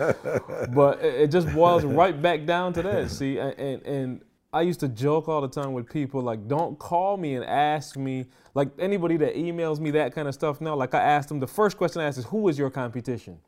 [0.74, 3.10] but it, it just boils right back down to that.
[3.10, 4.22] See, and, and and
[4.54, 7.98] I used to joke all the time with people like, don't call me and ask
[7.98, 10.76] me like anybody that emails me that kind of stuff now.
[10.76, 13.40] Like I asked them, the first question I asked is, who is your competition?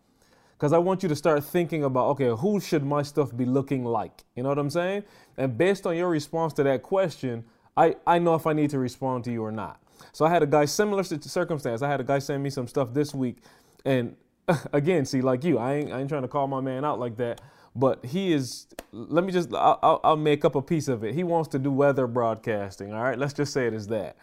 [0.58, 3.84] Because I want you to start thinking about okay, who should my stuff be looking
[3.86, 4.24] like?
[4.36, 5.04] You know what I'm saying?
[5.38, 7.44] And based on your response to that question,
[7.78, 9.82] I, I know if I need to respond to you or not.
[10.14, 11.82] So I had a guy similar circumstance.
[11.82, 13.38] I had a guy send me some stuff this week,
[13.86, 14.16] and
[14.74, 17.18] again, see, like you, I ain't, I ain't trying to call my man out like
[17.18, 17.42] that.
[17.76, 18.68] But he is.
[18.94, 19.54] Let me just.
[19.54, 21.14] I'll, I'll- make up a piece of it.
[21.14, 22.94] He wants to do weather broadcasting.
[22.94, 24.16] All right, let's just say it as that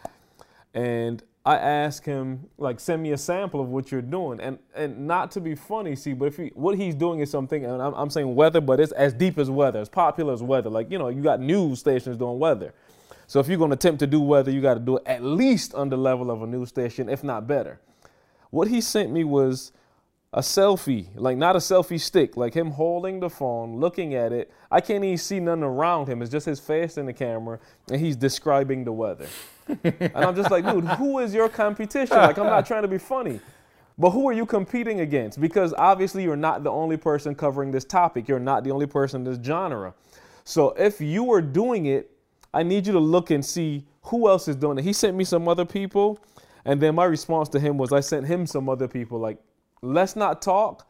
[0.74, 5.06] and I ask him like send me a sample of what you're doing and and
[5.08, 7.94] not to be funny see but if he, what he's doing is something and I'm,
[7.94, 10.98] I'm saying weather but it's as deep as weather as popular as weather like you
[10.98, 12.72] know you got news stations doing weather
[13.26, 15.24] so if you're going to attempt to do weather you got to do it at
[15.24, 17.80] least on the level of a news station if not better
[18.50, 19.72] what he sent me was
[20.34, 24.50] a selfie, like not a selfie stick, like him holding the phone, looking at it.
[24.70, 26.22] I can't even see nothing around him.
[26.22, 27.58] It's just his face in the camera,
[27.90, 29.26] and he's describing the weather.
[29.68, 32.16] And I'm just like, dude, who is your competition?
[32.16, 33.40] Like, I'm not trying to be funny.
[33.98, 35.40] But who are you competing against?
[35.40, 38.26] Because obviously you're not the only person covering this topic.
[38.26, 39.94] You're not the only person in this genre.
[40.44, 42.10] So if you are doing it,
[42.54, 44.84] I need you to look and see who else is doing it.
[44.84, 46.18] He sent me some other people,
[46.64, 49.18] and then my response to him was I sent him some other people.
[49.18, 49.38] Like,
[49.82, 50.88] let's not talk,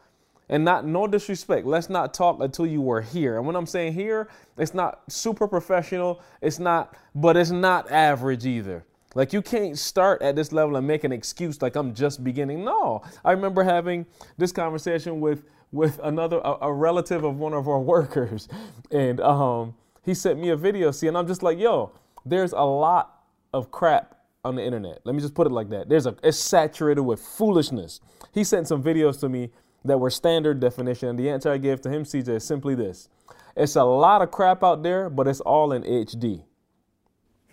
[0.52, 1.66] and not no disrespect.
[1.66, 3.38] Let's not talk until you were here.
[3.38, 6.20] And when I'm saying here, it's not super professional.
[6.42, 8.84] It's not, but it's not average either.
[9.14, 12.64] Like you can't start at this level and make an excuse like I'm just beginning.
[12.64, 14.04] No, I remember having
[14.36, 18.46] this conversation with with another a, a relative of one of our workers,
[18.90, 20.90] and um, he sent me a video.
[20.90, 21.92] See, and I'm just like, yo,
[22.26, 23.22] there's a lot
[23.54, 25.00] of crap on the internet.
[25.04, 25.88] Let me just put it like that.
[25.88, 28.00] There's a it's saturated with foolishness.
[28.34, 29.50] He sent some videos to me
[29.84, 33.08] that were standard definition, and the answer I gave to him, CJ, is simply this:
[33.56, 36.42] It's a lot of crap out there, but it's all in HD.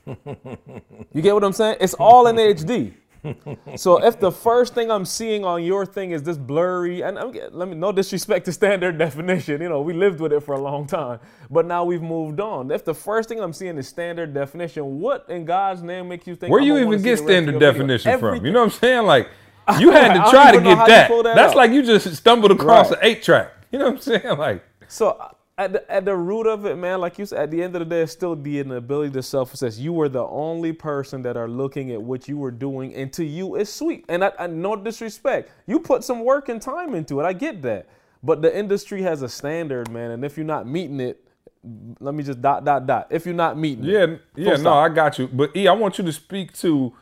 [1.12, 1.78] You get what I'm saying?
[1.82, 2.94] It's all in HD.
[3.76, 7.34] So if the first thing I'm seeing on your thing is this blurry, and I'm,
[7.52, 10.62] let me no disrespect to standard definition, you know we lived with it for a
[10.62, 12.72] long time, but now we've moved on.
[12.72, 16.36] If the first thing I'm seeing is standard definition, what in God's name makes you
[16.36, 16.52] think?
[16.52, 18.46] Where you even get the rest of standard definition from?
[18.46, 19.06] You know what I'm saying?
[19.06, 19.30] Like
[19.77, 21.23] you had to try to even know how get that.
[21.23, 21.58] that That's out.
[21.58, 22.99] like you just stumbled across Right.
[22.99, 23.51] an eight track.
[23.71, 24.21] You know what I'm saying?
[24.38, 25.17] Like So
[25.58, 27.79] at the, at the root of it, man, like you said, at the end of
[27.79, 29.77] the day, it's still the inability to self-assess.
[29.77, 33.25] You were the only person that are looking at what you were doing, and to
[33.25, 34.05] you, it's sweet.
[34.08, 37.25] And I, I no disrespect, you put some work and time into it.
[37.25, 37.88] I get that,
[38.23, 41.28] but the industry has a standard, man, and if you're not meeting it,
[41.99, 43.07] let me just dot dot dot.
[43.09, 44.55] If you're not meeting yeah, it, yeah.
[44.55, 44.74] full No.
[44.76, 45.28] I got you.
[45.28, 46.93] But E, I want you to speak to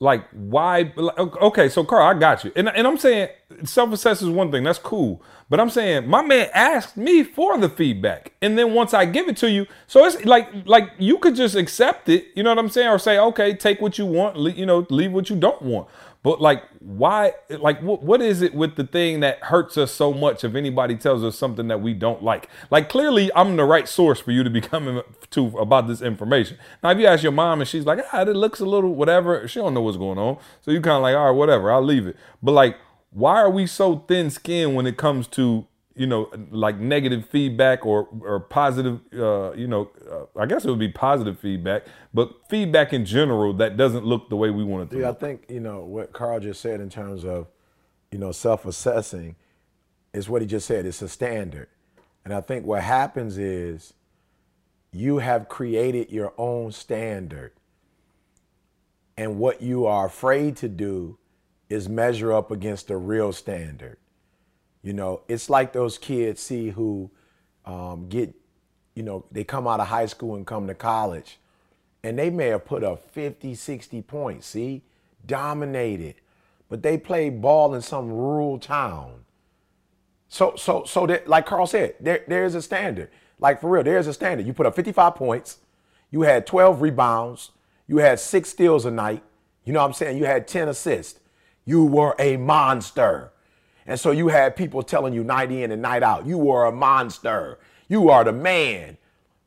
[0.00, 2.52] like why okay so Karl i got you.
[2.54, 3.28] And, and i'm saying
[3.64, 5.22] self-assess is one thing that's cool.
[5.50, 8.32] But i'm saying my man asked me for the feedback.
[8.40, 11.56] And then once i give it to you so it's like like you could just
[11.56, 12.88] accept it you know what i'm saying?
[12.88, 15.88] Or say okay take what you want you know leave what you don't want
[16.22, 20.42] but like why like what, is it with the thing that hurts us so much
[20.42, 22.48] if anybody tells us something that we don't like?
[22.70, 26.58] Like clearly i'm the right source for you to be coming to about this information.
[26.82, 29.46] Now if you ask your mom and she's like ah it looks a little whatever
[29.46, 30.38] she don't know what's going on.
[30.60, 32.16] So you kind of like all right whatever i'll leave it.
[32.42, 32.76] But like
[33.10, 35.66] why are we so thin skinned when it comes to
[35.98, 40.70] you know like negative feedback or or positive uh you know uh, i guess it
[40.70, 41.84] would be positive feedback
[42.14, 45.14] but feedback in general that doesn't look the way we want it to Yeah, I
[45.14, 47.46] think you know what Karl just said in terms of,
[48.10, 49.36] you know, self-assessing,
[50.12, 50.86] is what he just said.
[50.86, 51.68] It's a standard,
[52.24, 53.94] and I think what happens is,
[54.92, 57.52] you have created your own standard,
[59.16, 61.18] and what you are afraid to do,
[61.68, 63.98] is measure up against the real standard.
[64.88, 67.10] You know, it's like those kids see who
[67.66, 68.34] um, get,
[68.94, 71.38] you know, they come out of high school and come to college
[72.02, 74.80] and they may have put up 50, 60 points, see,
[75.26, 76.14] dominated,
[76.70, 79.26] but they played ball in some rural town.
[80.26, 83.10] So, so, so that, like Karl said, there, there's a standard.
[83.38, 84.46] Like for real, there's a standard.
[84.46, 85.58] You put up 55 points,
[86.10, 87.50] you had 12 rebounds,
[87.86, 89.22] you had six steals a night.
[89.66, 90.16] You know what I'm saying?
[90.16, 91.20] You had 10 assists.
[91.66, 93.32] You were a monster.
[93.88, 96.72] And so you had people telling you night in and night out, you were a
[96.72, 97.58] monster.
[97.88, 98.98] You are the man.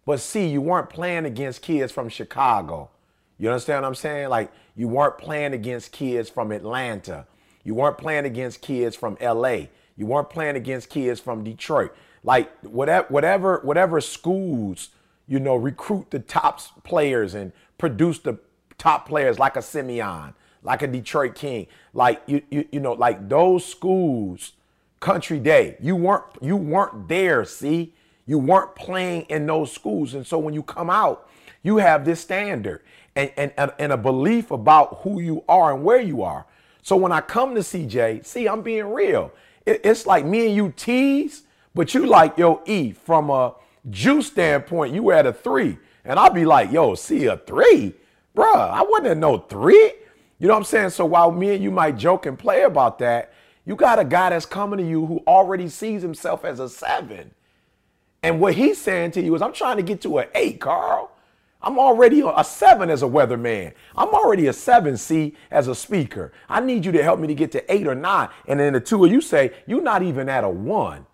[0.04, 2.90] But see, you weren't playing against kids from Chicago.
[3.38, 4.30] You understand what I'm saying?
[4.30, 7.28] Like you weren't playing against kids from Atlanta.
[7.64, 9.68] You weren't playing against kids from LA.
[9.96, 11.94] You weren't playing against kids from Detroit.
[12.24, 14.90] Like whatever whatever whatever schools,
[15.28, 18.40] you know, recruit the top players and produce the
[18.80, 20.34] top players like a Simeon,
[20.64, 24.54] like a Detroit King, like you you, you know, like those schools,
[25.00, 25.78] Country Day.
[25.82, 27.94] You weren't you weren't there, see?
[28.26, 30.14] You weren't playing in those schools.
[30.14, 31.28] And so when you come out,
[31.64, 32.82] you have this standard
[33.16, 36.46] and, and, and, a belief about who you are and where you are.
[36.82, 39.32] So when I come to CJ, see, I'm being real.
[39.66, 41.44] It- it's like me and you tease,
[41.76, 43.56] but you like, yo, E, from a
[43.90, 45.78] juice standpoint, you at a three.
[46.06, 47.94] And I'll be like, yo, see a three?
[48.36, 49.92] Bruh, I wasn't at no three.
[50.42, 50.90] You know what I'm saying?
[50.90, 53.32] So while me and you might joke and play about that,
[53.64, 57.30] you got a guy that's coming to you who already sees himself as a seven.
[58.24, 61.12] And what he's saying to you is, I'm trying to get to an eight, Karl.
[61.62, 63.74] I'm already a seven as a weatherman.
[63.96, 66.34] I'm already a seven C as a speaker.
[66.50, 68.30] I need you to help me to get to eight or nine.
[68.48, 71.06] And then the two of you say, you're not even at a one.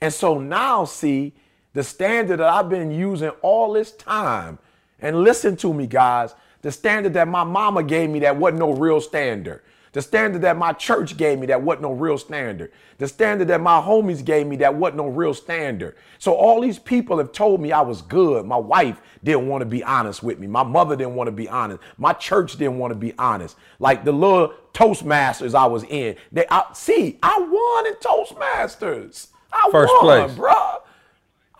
[0.00, 1.34] And so now, see,
[1.74, 4.58] the standard that I've been using all this time,
[5.00, 8.72] and listen to me, guys, the standard that my mama gave me that wasn't no
[8.72, 9.62] real standard.
[9.92, 12.72] The standard that my church gave me that wasn't no real standard.
[12.98, 15.96] The standard that my homies gave me that wasn't no real standard.
[16.18, 18.44] So all these people have told me I was good.
[18.44, 20.46] My wife didn't want to be honest with me.
[20.46, 21.80] My mother didn't want to be honest.
[21.96, 23.56] My church didn't want to be honest.
[23.78, 26.16] Like the little Toastmasters I was in.
[26.32, 29.28] They I, see, I won in Toastmasters.
[29.52, 30.38] I First won, place.
[30.38, 30.80] bruh.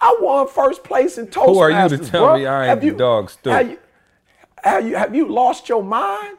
[0.01, 1.47] I won first place in Toastmasters.
[1.47, 2.39] Who are you to tell bruh.
[2.39, 3.79] me I ain't Have the dog stool?
[4.65, 6.39] Have you, have you lost your mind?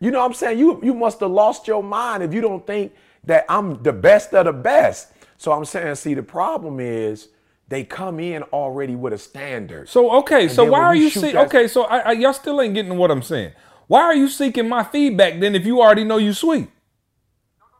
[0.00, 0.58] You know what I'm saying?
[0.58, 2.92] You you must have lost your mind if you don't think
[3.24, 5.12] that I'm the best of the best.
[5.36, 7.28] So I'm saying, see, the problem is
[7.68, 9.88] they come in already with a standard.
[9.88, 11.36] So okay, And so why are you seeking?
[11.36, 13.52] Okay, so I, I, y'all still ain't getting what I'm saying.
[13.86, 16.68] Why are you seeking my feedback then if you already know you sweet?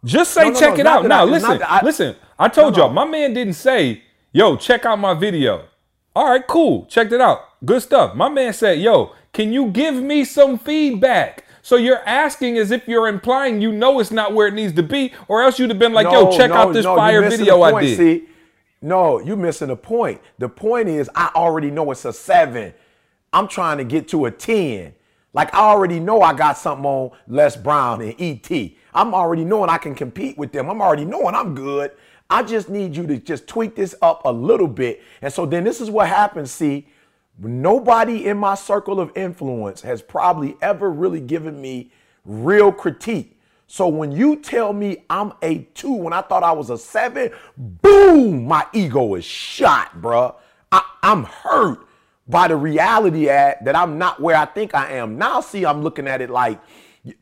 [0.05, 1.07] Just say No, no, check no, it out.
[1.07, 2.17] Now listen, I- listen.
[2.39, 4.03] I told y'all, my man didn't say,
[4.33, 5.67] "Yo, check out my video."
[6.17, 6.87] All right, cool.
[6.87, 7.41] Checked it out.
[7.65, 8.15] Good stuff.
[8.15, 12.89] My man said, "Yo, can you give me some feedback?" So you're asking as if
[12.89, 15.79] you're implying you know it's not where it needs to be, or else you'd have
[15.79, 18.27] been like, "Yo, check no, out this no, fire video I did." See,
[18.83, 20.21] no, you're missing the point.
[20.39, 22.73] The point is, I already know it's a seven.
[23.33, 24.95] I'm trying to get to a 10.
[25.33, 28.73] Like, I already know I got something on Les Brown and ET.
[28.93, 30.69] I'm already knowing I can compete with them.
[30.69, 31.93] I'm already knowing I'm good.
[32.29, 35.03] I just need you to just tweak this up a little bit.
[35.23, 36.51] And so then this is what happens.
[36.51, 36.89] See,
[37.49, 41.91] nobody in my circle of influence has probably ever really given me
[42.25, 43.39] real critique.
[43.67, 47.31] So when you tell me I'm a two when I thought I was a seven,
[47.57, 50.35] boom, my ego is shot, bruh.
[50.73, 51.87] I, I'm hurt
[52.29, 55.19] by the reality at, that I'm not where I think I am.
[55.19, 56.61] Now, see, I'm looking at it like,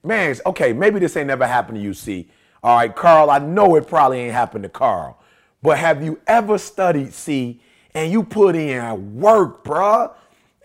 [0.02, 2.30] man, okay, maybe this ain't never happened to you, see.
[2.62, 5.20] All right, Karl, I know it probably ain't happened to Karl.
[5.62, 7.60] But have you ever studied, see,
[7.94, 10.12] and you put in work, bruh?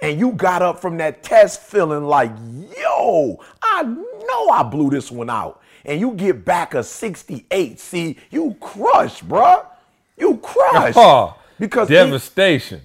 [0.04, 2.30] and you got up from that test feeling like,
[2.78, 5.62] yo, I know I blew this one out.
[5.86, 7.80] And you get back a 68.
[7.80, 9.66] See, you crushed, bruh.
[10.18, 10.98] You crushed.
[10.98, 12.82] Oh, because devastation.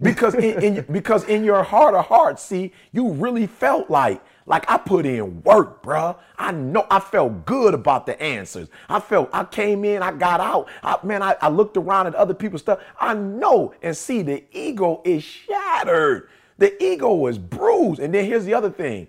[0.00, 4.20] because in, in because in your heart of hearts, see, you really felt like
[4.50, 6.16] like I put in work, bruh.
[6.36, 8.66] I know I felt good about the answers.
[8.88, 10.68] I felt I came in, I got out.
[10.82, 12.80] I, man, I, I looked around at other people's stuff.
[12.98, 16.30] I know and see the ego is shattered.
[16.58, 18.00] The ego is bruised.
[18.00, 19.06] And then here's the other thing.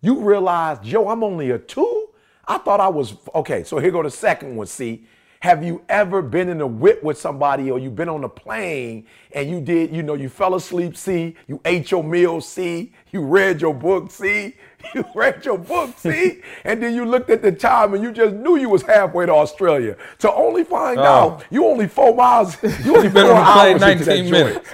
[0.00, 2.08] You realize, Joe, I'm only a two.
[2.46, 3.64] I thought I was okay.
[3.64, 4.66] So here go the second one.
[4.68, 5.04] See,
[5.40, 9.06] have you ever been in a whip with somebody or you've been on a plane
[9.32, 13.22] and you did, you know, you fell asleep, see, you ate your meal, see, you
[13.22, 14.54] read your book, see,
[14.94, 18.34] you read your book, see, and then you looked at the time and you just
[18.34, 21.04] knew you was halfway to Australia to only find Oh.
[21.04, 24.30] out you only four miles, you only Been four on the plane hours 19 joint.
[24.32, 24.70] minutes.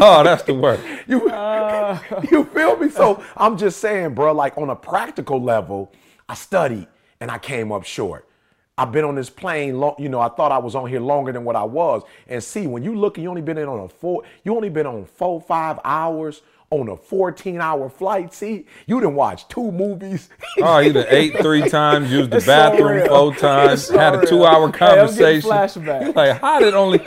[0.00, 0.78] oh, that's the word.
[1.08, 2.00] You, oh.
[2.30, 2.88] you feel me?
[2.88, 5.92] So I'm just saying, bro, like on a practical level,
[6.28, 6.86] I studied
[7.20, 8.28] and I came up short.
[8.76, 11.30] I've been on this plane long, you know, I thought I was on here longer
[11.32, 12.02] than what I was.
[12.26, 14.86] And see, when you look, you only been in on a four, you only been
[14.86, 18.34] on four, five hours on a 14 hour flight.
[18.34, 20.28] See, you didn't watch two movies.
[20.60, 23.06] Oh, you done ate three times, used the so bathroom real.
[23.06, 25.50] four times, so had a two hour Hey, conversation.
[25.50, 26.00] flashbacks.
[26.02, 27.00] You're like, how did only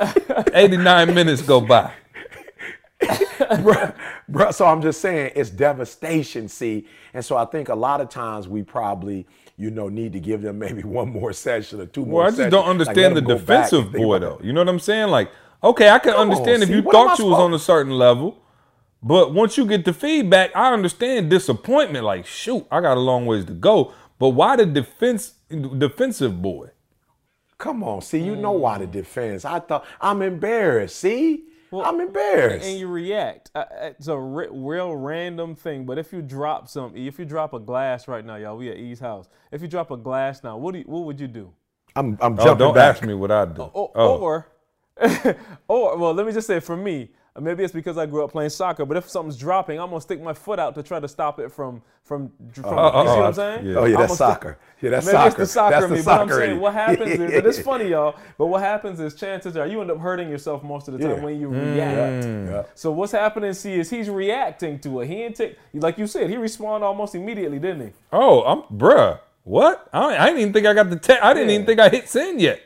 [0.54, 1.92] 89 minutes go by?
[3.02, 3.94] bruh,
[4.30, 6.88] bruh, so I'm just saying it's devastation, see.
[7.14, 9.28] And so I think a lot of times we probably,
[9.58, 12.30] you know, need to give them maybe one more session or two more Well, I
[12.30, 12.52] just sessions.
[12.52, 14.40] don't understand let the them go back defensive boy though.
[14.44, 15.10] You know what I'm saying?
[15.10, 15.32] Like,
[15.64, 17.40] okay, I can Come on, understand if see, you what am I thought you was
[17.40, 18.38] on a certain level,
[19.04, 22.06] but once you get the feedback, I understand disappointment.
[22.06, 23.94] Like, shoot, I got a long ways to go.
[24.20, 26.70] But why the defense defensive boy?
[27.58, 28.92] Come on, see, you know why the mm.
[28.92, 29.46] defense.
[29.46, 30.98] I thought I'm embarrassed.
[30.98, 32.66] See, I'm embarrassed.
[32.66, 33.52] and you react.
[33.56, 37.60] It's a re- real random thing, but if you drop some, if you drop a
[37.60, 39.28] glass right now, y'all, we at E's house.
[39.52, 41.52] If you drop a glass now, what do you, what would you do?
[41.96, 42.96] I'm, I'm Oh, jumping don't back.
[42.96, 43.64] ask me what I do.
[43.64, 44.18] Or, oh.
[44.18, 44.48] or,
[45.68, 48.32] or, well, let me just say for me, uh, maybe it's because I grew up
[48.32, 48.86] playing soccer.
[48.86, 51.52] But if something's dropping, I'm gonna stick my foot out to try to stop it
[51.52, 52.32] from from.
[52.54, 53.66] from oh, you see what oh, I'm saying?
[53.66, 53.76] yeah.
[53.76, 54.60] Oh yeah, that's gonna stick- soccer.
[54.82, 55.28] Yeah, that's Maybe soccer.
[55.28, 57.46] it's the soccer that's in the me, but I'm soccer saying what happens is, but
[57.46, 58.16] it's funny, y'all.
[58.38, 61.18] But what happens is, chances are, you end up hurting yourself most of the time
[61.18, 61.24] Yeah.
[61.24, 61.76] when you mm.
[61.76, 62.26] react.
[62.26, 62.64] Yeah.
[62.76, 63.54] So what's happening?
[63.54, 65.08] See, is he's reacting to it.
[65.08, 67.94] He ain't take, like you said, he responded almost immediately, didn't he?
[68.12, 69.20] Oh, I'm bruh.
[69.44, 69.88] What?
[69.94, 71.56] I, I didn't even think I got the te- I didn't Yeah.
[71.56, 72.62] even think I hit send yet.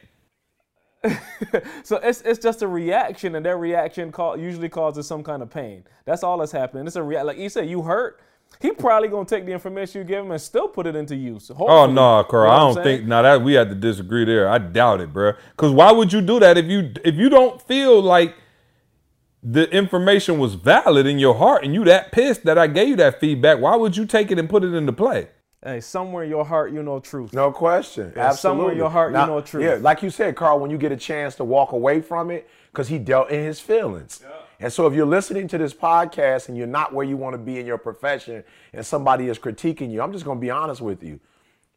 [1.84, 5.50] So it's it's just a reaction, and that reaction ca- usually causes some kind of
[5.50, 5.84] pain.
[6.06, 6.88] That's all that's happening.
[6.88, 8.20] It's a rea- like you said, you hurt.
[8.60, 11.50] He probably gonna take the information you give him and still put it into use.
[11.50, 11.94] Oh hopefully.
[11.94, 12.44] no, Karl.
[12.44, 14.48] You know I don't think now that we had to disagree there.
[14.48, 15.36] I doubt it, bruh.
[15.58, 18.36] Cause why would you do that if you if you don't feel like
[19.44, 22.96] the information was valid in your heart and you that pissed that I gave you
[22.98, 23.60] that feedback?
[23.60, 25.30] Why would you take it and put it into play?
[25.64, 27.34] Hey, somewhere in your heart, you know truth.
[27.34, 28.12] No question.
[28.16, 28.38] Yeah, Absolutely.
[28.38, 29.64] somewhere in your heart, you know truth.
[29.64, 32.50] Yeah, like you said, Karl, when you get a chance to walk away from it,
[32.72, 34.24] because he dealt in his feelings.
[34.60, 37.38] And so if you're listening to this podcast and you're not where you want to
[37.38, 38.44] be in your profession
[38.74, 41.20] and somebody is critiquing you, I'm just going to be honest with you.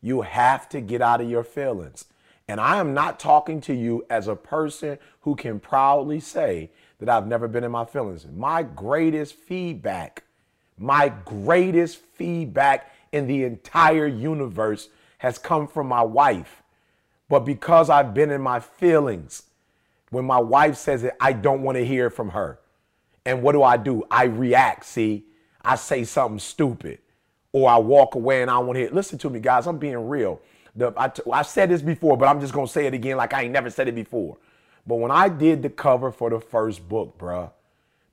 [0.00, 2.06] You have to get out of your feelings.
[2.46, 7.08] And I am not talking to you as a person who can proudly say that
[7.08, 8.26] I've never been in my feelings.
[8.26, 10.24] My greatest feedback,
[10.78, 14.88] my greatest feedback in the entire universe
[15.18, 16.64] has come from my wife.
[17.28, 19.44] But because I've been in my feelings,
[20.10, 22.58] when my wife says it, I don't want to hear from her.
[23.24, 24.02] And what do I do?
[24.10, 25.26] I react, see?
[25.62, 26.98] I say something stupid
[27.52, 28.90] or I walk away and I don't want to hear.
[28.90, 30.40] Listen to me, guys, I'm being real.
[30.74, 33.32] The, I, I've said this before, but I'm just going to say it again like
[33.32, 34.38] I ain't never said it before.
[34.86, 37.52] But when I did the cover for the first book, bruh,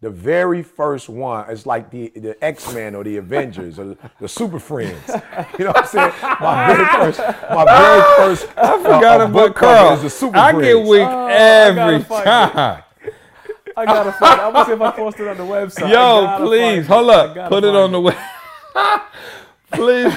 [0.02, 4.28] the very first one is like the, the X-Men or the Avengers or the, the
[4.28, 5.00] Super Friends.
[5.60, 6.14] You know what I'm saying?
[6.40, 8.02] My very first, my very
[8.36, 9.94] first I Forgot about Karl.
[9.94, 10.66] is the Super I Friends.
[10.68, 12.26] get weak Oh, I every gotta find it.
[12.54, 12.84] time.
[13.78, 14.42] I gotta find.
[14.42, 15.92] I'm gonna see if I post it on the website.
[15.92, 17.38] Yo, please hold it.
[17.38, 17.50] Up.
[17.50, 18.18] Put it find on the web.
[19.72, 20.14] please,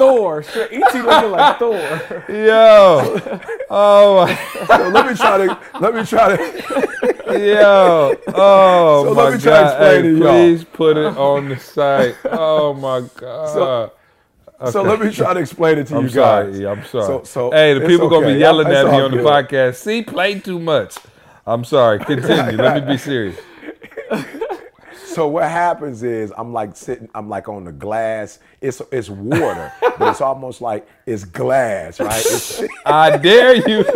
[0.00, 0.42] Thor.
[0.42, 2.24] Straight- ET looking like Thor.
[2.28, 3.20] yo.
[3.68, 8.14] Oh, my- So let me try to let me try to yo.
[8.34, 9.66] Oh So my let me try to god.
[9.66, 10.32] explain Hey, to y'all.
[10.32, 12.16] please put it on the site.
[12.24, 13.90] Oh my god.
[14.70, 16.50] so let me try to explain it to I'm you sorry.
[16.52, 16.60] guys.
[16.60, 17.04] Yeah, I'm sorry.
[17.06, 19.18] So, so hey, the it's people gonna be yelling It's at me all on the
[19.18, 19.76] podcast.
[19.76, 20.96] See, play too much.
[21.46, 21.98] I'm sorry.
[21.98, 22.56] Continue.
[22.56, 23.36] Let me be serious.
[25.14, 28.38] So what happens is I'm like sitting, I'm like on the glass.
[28.60, 32.20] It's it's water, but it's almost like it's glass, right?
[32.24, 33.82] It's, I dare you.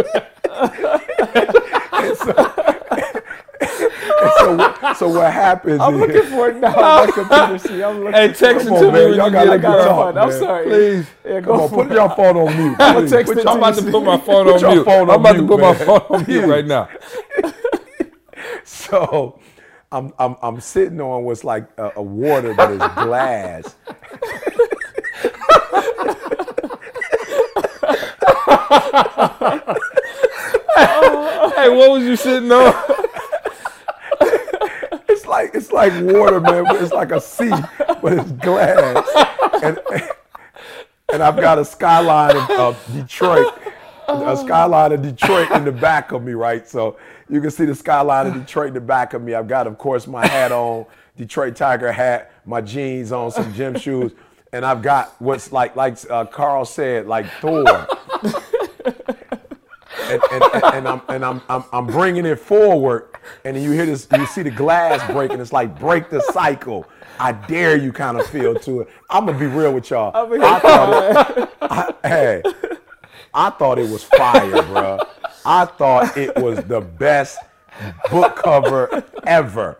[4.39, 5.81] so, so what happens?
[5.81, 6.75] I'm is, looking for it now.
[6.75, 7.59] my computer.
[7.59, 8.71] See, I'm looking Hey, text it.
[8.71, 10.65] to on, me when Y'all you gotta get gotta talk, I'm sorry.
[10.67, 11.07] Please.
[11.25, 11.95] Yeah, go Come on, put it.
[11.95, 12.77] your phone on mute.
[12.81, 14.85] I'ma text it I'm about to Put my phone Put on mute.
[14.85, 16.89] phone I'm on about to mute, put my phone on mute right now.
[18.65, 19.39] So
[19.95, 23.77] I'm I'm I'm sitting on what's like a, a water but it's glass.
[31.57, 32.75] Hey, what was you sitting on?
[35.09, 36.65] It's like it's like water, man.
[36.65, 37.53] But it's like a sea,
[38.03, 39.09] but it's glass.
[39.63, 39.79] And
[41.13, 43.55] and I've got a skyline of, of Detroit,
[44.09, 46.67] a skyline of Detroit in the back of me, right?
[46.69, 46.97] So
[47.29, 49.35] you can see the skyline of Detroit in the back of me.
[49.35, 50.87] I've got, of course, my hat on,
[51.17, 54.13] Detroit Tiger hat, my jeans on, some gym shoes,
[54.53, 57.65] and I've got what's like like uh, Karl said, like Thor.
[60.11, 63.11] and, and, and, and I'm and I'm, I'm I'm bringing it forward,
[63.45, 65.41] and you hear this, you see the glass breaking.
[65.41, 66.87] It's like break the cycle.
[67.19, 68.89] I dare you, kind of feel to it.
[69.09, 70.11] I'm gonna be real with y'all.
[70.15, 72.43] I thought it, I, hey,
[73.35, 75.01] I thought it was fire, bro.
[75.45, 77.39] I thought it was the best
[78.11, 79.79] book cover ever.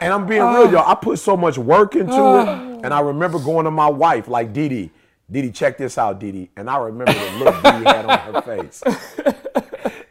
[0.00, 0.90] And I'm being real, y'all.
[0.90, 2.48] I put so much work into it.
[2.48, 2.80] Ah.
[2.82, 4.90] And I remember going to my wife, like, Dee Dee,
[5.30, 6.50] Dee Dee, check this out, Dee Dee.
[6.56, 8.82] And I remember the look Dee Dee had on her face.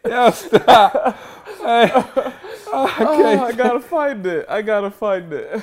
[0.06, 1.18] Yo, stop.
[1.64, 3.44] Hey, oh, I Oh.
[3.46, 4.46] I gotta find it.
[4.50, 5.62] I gotta find it.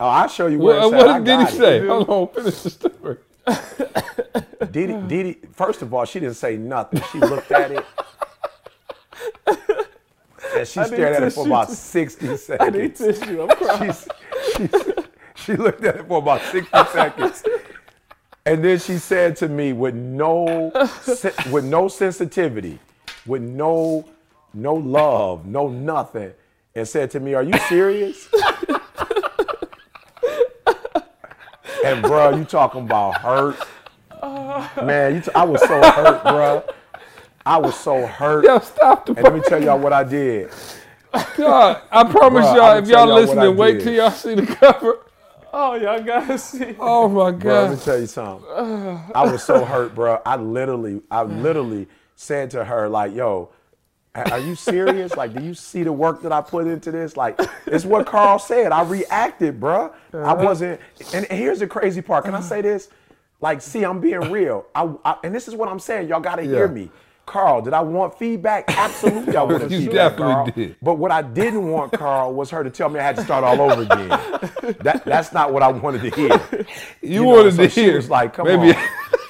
[0.00, 1.06] Oh, I'll show you where What, it's at.
[1.06, 1.58] What did got he it.
[1.58, 1.86] say?
[1.86, 3.16] Hold on, finish the story.
[4.70, 7.02] Dee Dee, first of all, she didn't say nothing.
[7.12, 7.84] She looked at it.
[10.56, 12.98] And she stared at it for about 60 I need seconds.
[12.98, 13.42] tissue.
[13.42, 13.92] I'm crying.
[13.92, 14.08] She's,
[14.56, 14.94] she's,
[15.34, 17.42] she looked at it for about 60 seconds.
[18.46, 20.70] And then she said to me with no
[21.50, 22.78] with no sensitivity,
[23.26, 24.04] with no
[24.52, 26.32] no love, no nothing,
[26.74, 28.28] and said to me, "Are you serious?"
[31.84, 33.56] And bro, you talking about hurt?
[34.82, 36.64] Man, you t- I was so hurt, bro.
[37.46, 38.44] I was so hurt.
[38.44, 40.50] Yo, stop the And let me tell y'all what I did.
[41.36, 43.84] God, I promise Bruh, y'all, I'ma if y'all y'all what I listening, wait did.
[43.84, 44.98] till y'all see the cover.
[45.52, 46.74] Oh, y'all gotta see.
[46.78, 47.80] Oh my Bro, let me God.
[47.84, 48.46] tell you something.
[49.14, 50.20] I was so hurt, bro.
[50.26, 53.50] I literally, I literally said to her, like, yo, a-
[54.14, 55.16] are you serious?
[55.16, 57.16] Like, do you see the work that I put into this?
[57.16, 58.72] Like, it's what Karl said.
[58.72, 59.92] I reacted, bro.
[60.12, 60.44] I uh-huh.
[60.44, 60.80] wasn't,
[61.12, 62.24] and here's the crazy part.
[62.24, 62.46] Can I uh-huh.
[62.46, 62.88] say this?
[63.40, 64.66] Like, see, I'm being real.
[64.74, 66.08] I, I- and this is what I'm saying.
[66.08, 66.90] Y'all gotta hear me.
[67.26, 68.64] Karl, did I want feedback?
[68.68, 70.50] Absolutely, I wanted You feedback, definitely Karl.
[70.50, 70.76] did.
[70.82, 73.44] But what I didn't want, Karl, was her to tell me I had to start
[73.44, 74.08] all over again.
[74.80, 76.66] That, that's not what I wanted to hear.
[77.02, 78.88] You, know, wanted so to she hear was like, come maybe on.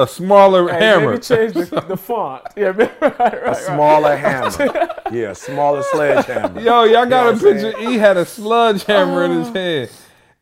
[0.00, 1.10] a smaller Hey, hammer.
[1.10, 2.42] Maybe change the, the font.
[2.56, 3.56] Yeah, right, right, A right.
[3.56, 4.88] smaller hammer.
[5.12, 6.60] Yeah, smaller sledgehammer.
[6.60, 7.78] Yo, y'all got know a what I'm picture.
[7.90, 9.52] He had a sludge hammer in his uh.
[9.52, 9.90] hand,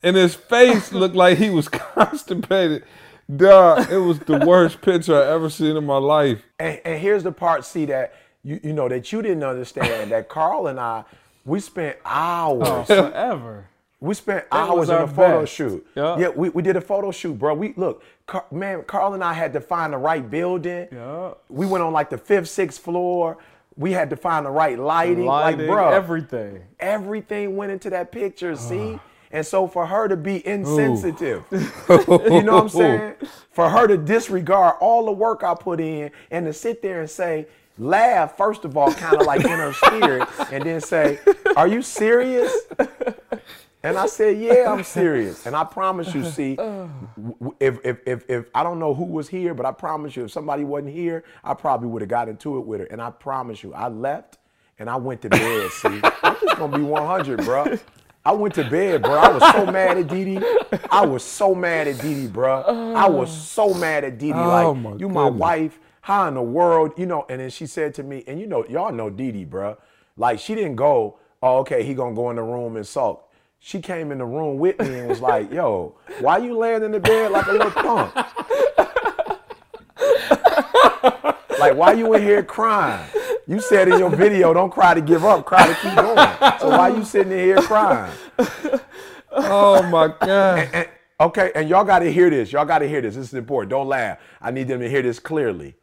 [0.03, 2.85] and his face looked like he was constipated.
[3.35, 6.43] Dog, it was the worst picture I ever seen in my life.
[6.59, 10.29] And, and here's the part, see, that you, you know that you didn't understand that
[10.29, 11.05] Karl and I,
[11.45, 12.87] we spent oh, hours.
[12.87, 13.69] Forever.
[14.01, 15.53] We spent That hours was in our a photo best.
[15.55, 15.87] shoot.
[15.95, 16.19] Yeah.
[16.19, 17.55] Yeah, we, we did a photo shoot, bro.
[17.55, 20.87] We look, Car- man, Karl and I had to find the right building.
[20.93, 21.33] Yeah.
[21.49, 23.39] We went on like the fifth, sixth floor.
[23.77, 25.25] We had to find the right lighting.
[25.25, 26.63] Lighting, like, bro, everything.
[26.79, 29.01] everything went into that picture, see?
[29.31, 31.59] And so for her to be insensitive, you
[31.91, 33.15] know what I'm saying?
[33.53, 37.11] For her to disregard all the work I put in and to sit there and
[37.11, 37.47] say,
[37.79, 41.19] laugh, first of all, kind of like in her spirit, and then say,
[41.57, 42.51] Are you serious?
[43.89, 45.47] And I said, Yeah, I'm serious.
[45.47, 46.89] And I promise you, see, uh.
[47.61, 50.31] if, if, if, if I don't know who was here, but I promise you, if
[50.31, 52.87] somebody wasn't here, I probably would have got into it with her.
[52.87, 54.39] And I promise you, I left
[54.79, 56.01] and I went to bed, see.
[56.23, 57.79] I'm just gonna be 100, bro.
[58.25, 59.15] I went to bed, bro.
[59.15, 60.39] I was so mad at Dee.
[60.91, 62.63] I was so mad at Dee, bro.
[62.63, 63.11] I uh.
[63.11, 64.33] was so mad at Dee.
[64.33, 65.81] Oh, like, my you my wife.
[66.01, 67.27] How in the world, you know?
[67.29, 69.77] And then she said to me, and you know, y'all know Dee, bro.
[70.17, 73.28] Like, she didn't go, oh, okay, he gonna go in the room and sulk.
[73.61, 76.93] She came in the room with me and was like, yo, why you laying in
[76.93, 78.15] the bed like a little punk?
[81.59, 83.09] like, why you in here crying?
[83.47, 86.59] You said in your video, don't cry to give up, cry to keep going.
[86.61, 88.13] So why you sitting in here crying?
[89.31, 90.69] Oh my God.
[90.73, 90.89] And,
[91.21, 92.53] okay, and y'all got to hear this.
[92.53, 93.15] Y'all got to hear this.
[93.15, 93.71] This is important.
[93.71, 94.19] Don't laugh.
[94.41, 95.75] I need them to hear this clearly.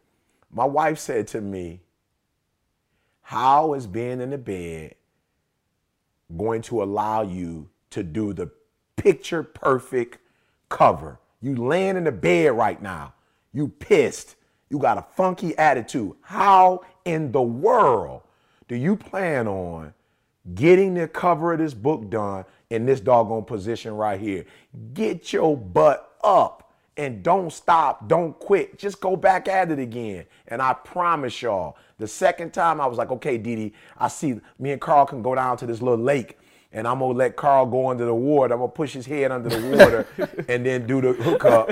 [0.51, 1.81] My wife said to me,
[3.21, 4.95] How is being in the bed
[6.35, 8.51] going to allow you to do the
[8.95, 10.19] picture perfect
[10.69, 11.19] cover?
[11.41, 13.13] You laying in the bed right now.
[13.53, 14.35] You pissed.
[14.69, 16.13] You got a funky attitude.
[16.21, 18.23] How in the world
[18.67, 19.93] do you plan on
[20.53, 24.45] getting the cover of this book done in this doggone position right here.
[24.93, 28.77] Get your butt up and don't stop, don't quit.
[28.77, 30.25] Just go back at it again.
[30.47, 34.71] And I promise y'all, the second time I was like, okay, Didi, I see me
[34.71, 36.37] and Karl can go down to this little lake
[36.75, 38.53] and I'm gonna let Karl go under the water.
[38.53, 40.07] I'm gonna push his head under the water
[40.49, 41.69] and then do the hookup.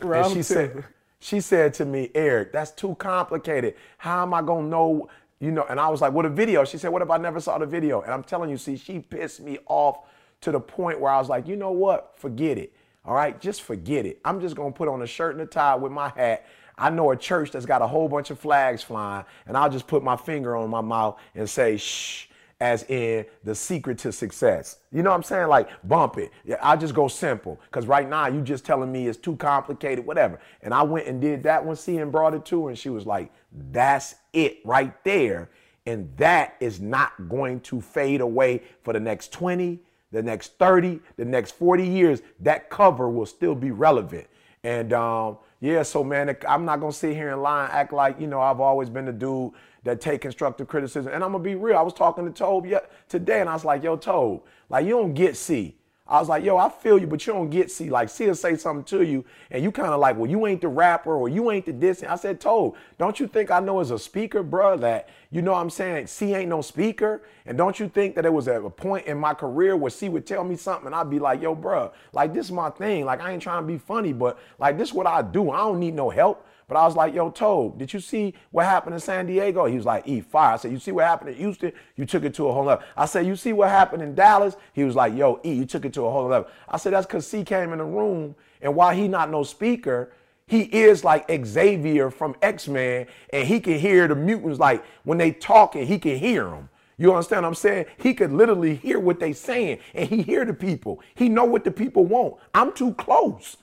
[0.00, 0.42] and she two.
[0.42, 0.84] said,
[1.18, 3.74] she said to me, Eric, that's too complicated.
[3.98, 5.08] How am I gonna know?
[5.40, 6.64] You know, and I was like, what a video.
[6.64, 8.00] She said, what if I never saw the video?
[8.02, 9.98] And I'm telling you, see, she pissed me off
[10.42, 12.14] to the point where I was like, you know what?
[12.16, 12.72] Forget it.
[13.04, 14.20] All right, just forget it.
[14.24, 16.46] I'm just gonna put on a shirt and a tie with my hat.
[16.78, 19.86] I know a church that's got a whole bunch of flags flying, and I'll just
[19.86, 22.26] put my finger on my mouth and say, shh,
[22.60, 24.78] as in the secret to success.
[24.90, 25.48] You know what I'm saying?
[25.48, 26.30] Like bump it.
[26.44, 27.60] Yeah, I just go simple.
[27.70, 30.40] Cause right now you just telling me it's too complicated, whatever.
[30.62, 32.88] And I went and did that one, see, and brought it to her, and she
[32.88, 33.30] was like,
[33.70, 35.50] that's it right there.
[35.84, 39.78] And that is not going to fade away for the next 20,
[40.10, 42.22] the next 30, the next 40 years.
[42.40, 44.26] That cover will still be relevant.
[44.66, 48.20] And um, yeah, so man, I'm not gonna sit here and lie and act like
[48.20, 49.52] you know I've always been the dude
[49.84, 51.12] that take constructive criticism.
[51.14, 51.76] And I'm gonna be real.
[51.78, 52.66] I was talking to Tobe
[53.08, 55.76] today, and I was like, "Yo, Tobe, like you don't get C."
[56.08, 58.34] I was like, "Yo, I feel you, but you don't get C." Like C will
[58.34, 61.28] say something to you, and you kind of like, "Well, you ain't the rapper, or
[61.28, 64.44] you ain't the this." I said, "Tobe, don't you think I know as a speaker,
[64.44, 68.14] bruh, that you know what I'm saying C ain't no speaker, and don't you think
[68.14, 70.86] that it was at a point in my career where C would tell me something,
[70.86, 73.04] and I'd be like, "Yo, bruh, like this is my thing.
[73.04, 75.50] Like I ain't trying to be funny, but like this is what I do.
[75.50, 78.64] I don't need no help." But I was like, yo, Tobe, did you see what
[78.64, 79.66] happened in San Diego?
[79.66, 80.54] He was like, E, fire.
[80.54, 81.70] I said, you see what happened in Houston?
[81.94, 82.84] You took it to a whole level.
[82.96, 84.56] I said, you see what happened in Dallas?
[84.72, 86.50] He was like, yo, E, you took it to a whole level.
[86.68, 90.12] I said, that's because C came in the room, and while he not no speaker,
[90.48, 95.30] he is like Xavier from X-Men, and he can hear the mutants like when they
[95.30, 96.68] talking, he can hear them.
[96.98, 97.86] You understand what I'm saying?
[97.98, 101.00] He could literally hear what they saying, and he hear the people.
[101.14, 102.36] He know what the people want.
[102.54, 103.56] I'm too close.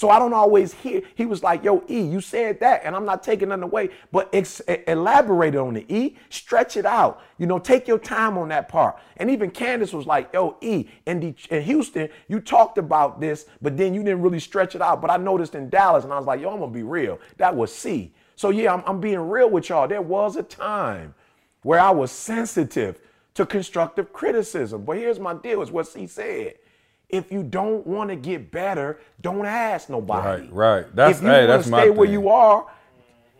[0.00, 1.02] So I don't always hear.
[1.14, 4.30] He was like, yo, E, you said that, and I'm not taking nothing away, but
[4.32, 6.16] ex- elaborate on it, E.
[6.30, 7.22] Stretch it out.
[7.36, 8.98] You know, take your time on that part.
[9.18, 13.44] And even Candace was like, yo, E, in, De- in Houston, you talked about this,
[13.60, 15.02] but then you didn't really stretch it out.
[15.02, 17.18] But I noticed in Dallas, and I was like, yo, I'm going to be real.
[17.36, 18.14] That was C.
[18.36, 19.86] So yeah, I'm, I'm being real with y'all.
[19.86, 21.14] There was a time
[21.60, 22.98] where I was sensitive
[23.34, 24.82] to constructive criticism.
[24.86, 26.54] But here's my deal, is what C said.
[27.12, 30.42] If you don't want to get better, don't ask nobody.
[30.44, 30.96] Right, right.
[30.96, 32.12] That's- if you hey, wanna that's my stay where thing.
[32.14, 32.66] you are.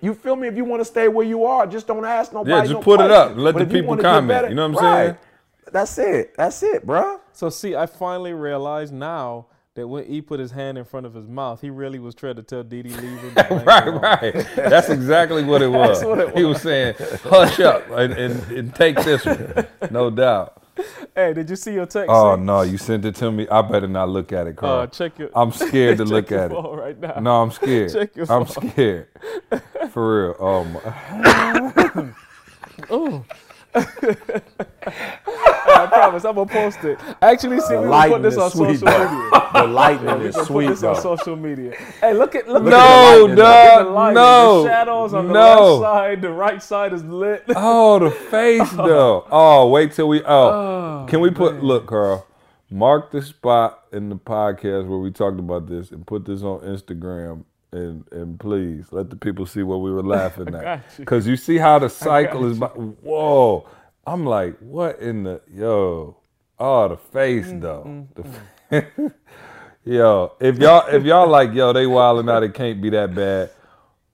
[0.02, 0.48] You feel me?
[0.48, 2.50] If you want to stay where you are, just don't ask nobody.
[2.52, 3.36] Yeah, just no put it up.
[3.36, 4.28] Let But the if you people comment.
[4.28, 5.16] better- You know what I'm saying?
[5.72, 6.34] That's it.
[6.36, 7.20] That's it, bruh.
[7.32, 11.14] So see, I finally realized now that when he put his hand in front of
[11.14, 13.34] his mouth, he really was trying to tell Didi leave him.
[13.64, 14.46] Right, right.
[14.56, 16.02] That's exactly what it was.
[16.04, 20.59] what it He was saying, "Hush up and, and, and take this one." No doubt.
[21.14, 22.08] Hey, did you see your text?
[22.08, 23.46] Oh no, you sent it to me.
[23.48, 24.80] I better not look at it, Karl.
[24.80, 25.30] Uh, check your.
[25.34, 26.54] I'm scared to look at it.
[26.54, 27.18] right now.
[27.20, 27.92] No, I'm scared.
[27.92, 29.08] Check your I'm scared.
[29.90, 30.36] For real.
[30.38, 32.12] Oh my.
[33.74, 33.84] I
[35.86, 36.98] promise, I'm gonna post it.
[37.22, 39.08] Actually, see, The we put this on sweet, social though.
[39.08, 39.30] media.
[39.52, 41.74] The lightning is gonna put sweet, this on social media.
[42.00, 43.36] Hey, look at look, No, at the lighting.
[43.36, 45.76] Look at the no, The shadows on the no.
[45.76, 47.44] left side, the right side is lit.
[47.56, 49.26] Oh, the face though.
[49.30, 50.22] Oh, wait till we.
[50.22, 51.62] Oh, oh can we put?
[51.62, 52.26] Look, Karl.
[52.72, 56.60] Mark the spot in the podcast where we talked about this and put this on
[56.60, 57.44] Instagram.
[57.72, 60.82] And and please let the people see what we were laughing at.
[61.06, 62.58] Cause you see how the cycle is.
[62.58, 63.68] By, whoa!
[64.06, 66.16] I'm like, what in the yo?
[66.58, 68.08] Oh, the face Mm, though.
[68.70, 69.12] The-
[69.84, 72.42] yo, if y'all if y'all like yo, they wilding out.
[72.42, 73.50] It can't be that bad.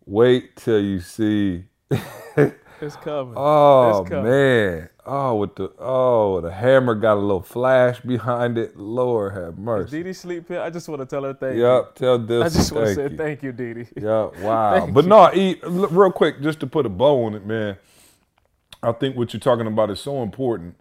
[0.07, 1.65] Wait till you see.
[2.79, 3.35] It's coming.
[3.37, 4.25] Oh It's coming.
[4.31, 4.89] man.
[5.09, 8.77] Oh with the oh the hammer got a little flash behind it.
[8.77, 9.99] Lord have mercy.
[9.99, 10.61] Didi sleep here.
[10.61, 11.63] I just want to tell her thank you.
[11.63, 12.45] Yep, tell this.
[12.45, 13.17] I just want to say you.
[13.17, 13.87] thank you, Didi.
[13.97, 14.89] Yeah, wow.
[14.89, 15.11] But you.
[15.11, 17.77] no, e, look, real quick, just to put a bow on it, man.
[18.83, 20.75] I think what you're talking about is so important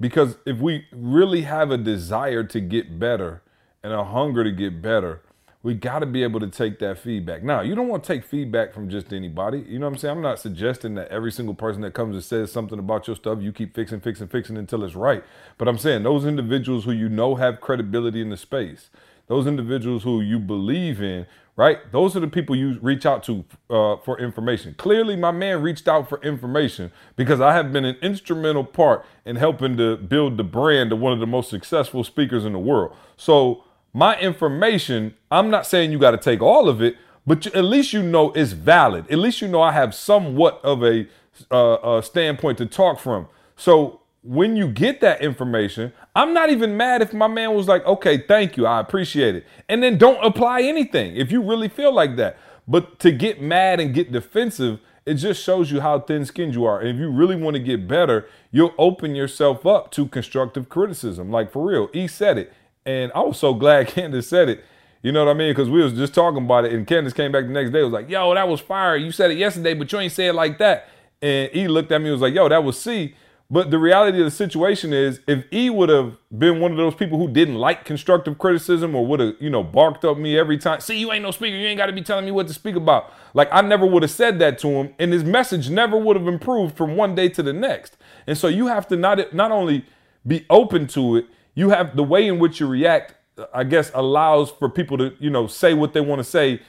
[0.00, 3.42] because if we really have a desire to get better
[3.82, 5.22] and a hunger to get better,
[5.62, 7.42] we got to be able to take that feedback.
[7.42, 9.60] Now, you don't want to take feedback from just anybody.
[9.60, 10.16] You know what I'm saying?
[10.16, 13.38] I'm not suggesting that every single person that comes and says something about your stuff,
[13.40, 15.22] you keep fixing, fixing, fixing until it's right.
[15.58, 18.90] But I'm saying those individuals who you know have credibility in the space,
[19.28, 21.78] those individuals who you believe in, right?
[21.92, 24.74] Those are the people you reach out to uh, for information.
[24.78, 29.36] Clearly, my man reached out for information because I have been an instrumental part in
[29.36, 32.96] helping to build the brand of one of the most successful speakers in the world.
[33.16, 33.62] So,
[33.92, 37.64] my information, I'm not saying you got to take all of it, but you, at
[37.64, 39.10] least you know it's valid.
[39.10, 41.06] At least you know I have somewhat of a
[41.50, 43.28] uh, uh, standpoint to talk from.
[43.56, 47.84] So, when you get that information, I'm not even mad if my man was like,
[47.84, 49.44] okay, thank you, I appreciate it.
[49.68, 52.38] And then don't apply anything if you really feel like that.
[52.68, 56.64] But to get mad and get defensive, it just shows you how thin skinned you
[56.64, 56.78] are.
[56.78, 61.30] And if you really want to get better, you'll open yourself up to constructive criticism.
[61.30, 62.52] Like for real, he said it.
[62.84, 64.64] And I was so glad Candace said it.
[65.02, 65.50] You know what I mean?
[65.50, 67.82] Because we was just talking about it, and Candace came back the next day.
[67.82, 68.96] Was like, "Yo, that was fire.
[68.96, 70.88] You said it yesterday, but you ain't say it like that."
[71.20, 73.14] And he looked at me and was like, "Yo, that was C."
[73.52, 76.94] But the reality of the situation is, if E would have been one of those
[76.94, 80.56] people who didn't like constructive criticism or would have, you know, barked up me every
[80.56, 82.54] time, see, you ain't no speaker, you ain't got to be telling me what to
[82.54, 83.12] speak about.
[83.34, 86.26] Like, I never would have said that to him, and his message never would have
[86.26, 87.98] improved from one day to the next.
[88.26, 89.84] And so you have to not not only
[90.26, 93.90] be open to it, you have the way in which you react, uh, I guess,
[93.94, 96.60] allows for people to, you know, say what they want to say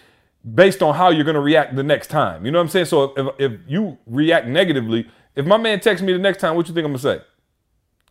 [0.56, 2.46] based on how you're going to react the next time.
[2.46, 2.86] You know what I'm saying?
[2.86, 6.68] So if, if you react negatively, if my man texts me the next time, what
[6.68, 7.22] you think I'm gonna say?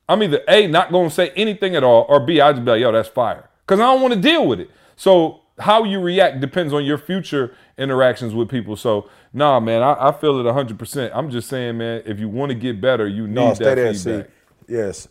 [0.09, 2.81] I'm either A, not gonna say anything at all, or B, I just be like,
[2.81, 3.49] yo, that's fire.
[3.67, 4.71] Cause I don't want to deal with it.
[4.97, 8.77] So how you react depends on your future interactions with people.
[8.77, 11.11] So nah, man, I, I feel it 100%.
[11.15, 13.95] I'm just saying, man, if you want to get better, you need No, that there,
[13.95, 14.31] feedback.
[14.69, 15.09] Yes.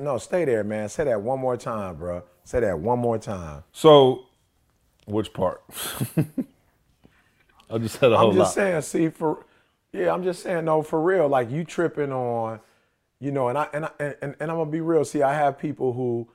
[0.00, 0.88] No, stay there, man.
[0.88, 2.22] Say that one more time, bro.
[2.44, 3.64] Say that one more time.
[3.72, 4.26] So,
[5.06, 5.62] which part?
[7.70, 8.32] I just said a whole lot.
[8.32, 8.64] I'm just lot.
[8.64, 9.44] saying, see, for
[9.92, 11.28] yeah, I'm just saying, no, for real.
[11.28, 12.60] Like you tripping on,
[13.20, 15.04] you know, and I and I, and, and I'm gonna be real.
[15.04, 16.28] See, I have people who,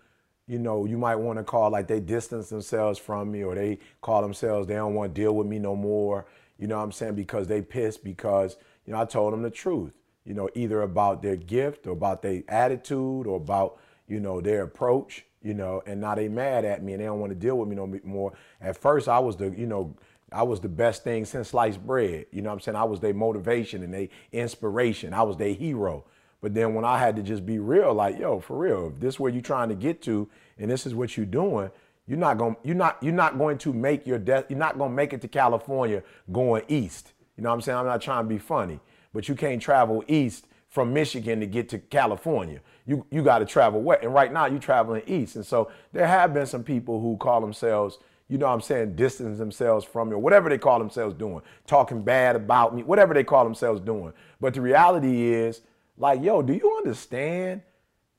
[0.47, 3.79] you know, you might want to call like they distance themselves from me, or they
[4.01, 6.25] call themselves they don't want to deal with me no more.
[6.57, 7.15] You know what I'm saying?
[7.15, 9.93] Because they pissed because you know I told them the truth.
[10.29, 14.61] You know, either about their gift or about their attitude or about you know their
[14.61, 15.25] approach.
[15.41, 17.67] You know, and now they mad at me and they don't want to deal with
[17.67, 18.33] me no more.
[18.61, 19.95] At first, I was the you know
[20.31, 22.27] I was the best thing since sliced bread.
[22.31, 22.75] You know what I'm saying?
[22.75, 25.15] I was their motivation and their inspiration.
[25.15, 26.05] I was their hero.
[26.41, 29.15] But then when I had to just be real, like, yo, for real, if this
[29.15, 31.71] is where you're trying to get to and this is what you're doing,
[32.07, 34.89] you're not going you're not you're not going to make your death you're not to
[34.89, 37.13] make it to California going east.
[37.37, 37.77] You know what I'm saying?
[37.77, 38.79] I'm not trying to be funny,
[39.13, 42.59] but you can't travel east from Michigan to get to California.
[42.85, 44.03] You you got to travel west.
[44.03, 45.35] And right now you're traveling east.
[45.35, 47.99] And so there have been some people who call themselves
[48.29, 51.41] you know what I'm saying, distance themselves from me or whatever they call themselves doing,
[51.65, 54.13] talking bad about me, whatever they call themselves doing.
[54.39, 55.61] But the reality is,
[55.97, 57.61] like, yo, do you understand?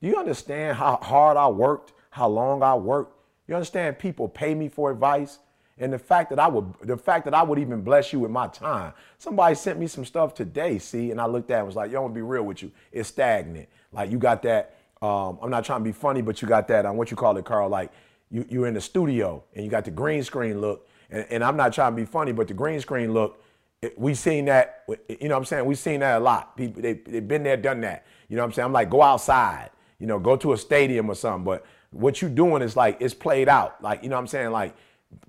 [0.01, 3.17] Do you understand how hard I worked, how long I worked?
[3.47, 5.39] You understand people pay me for advice?
[5.81, 8.29] And the fact that I would the fact that I would even bless you with
[8.29, 8.93] my time.
[9.17, 11.91] Somebody sent me some stuff today, see, and I looked at it and was like,
[11.91, 12.71] yo, I'm gonna be real with you.
[12.91, 13.67] It's stagnant.
[13.91, 16.85] Like you got that, um, I'm not trying to be funny, but you got that
[16.85, 17.91] on what you call it, Karl, like
[18.29, 20.87] you, you're in the studio and you got the green screen look.
[21.09, 23.43] And, and I'm not trying to be funny, but the green screen look,
[23.81, 25.65] it, we seen that, you know what I'm saying?
[25.65, 26.55] We've seen that a lot.
[26.55, 28.05] People, they, they've been there, done that.
[28.29, 28.65] You know what I'm saying?
[28.67, 31.43] I'm like, go outside, you know, go to a stadium or something.
[31.43, 33.81] But what you doing is like, it's played out.
[33.81, 34.51] Like, you know what I'm saying?
[34.51, 34.75] Like,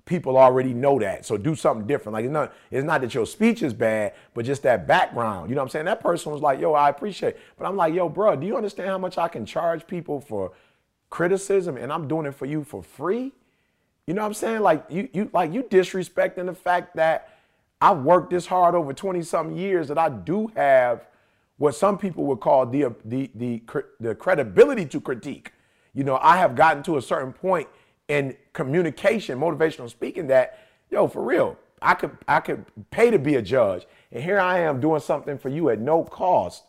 [0.05, 1.25] people already know that.
[1.25, 2.13] So do something different.
[2.13, 5.49] Like, it's not, it's not that your speech is bad, but just that background.
[5.49, 5.85] You know what I'm saying?
[5.85, 7.39] That person was like, yo, I appreciate it.
[7.57, 10.51] But I'm like, yo, bro, do you understand how much I can charge people for
[11.09, 13.31] criticism and I'm doing it for you for free?
[14.07, 14.61] You know what I'm saying?
[14.61, 17.37] Like you you like you disrespecting the fact that
[17.79, 21.07] I've worked this hard over 20 something years that I do have
[21.57, 23.63] what some people would call the the the
[23.99, 25.53] the credibility to critique.
[25.93, 27.69] You know, I have gotten to a certain point
[28.13, 30.59] in communication, motivational speaking that
[30.89, 33.85] yo, for real, I could I could pay to be a judge.
[34.11, 36.63] And here I am doing something for you at no cost.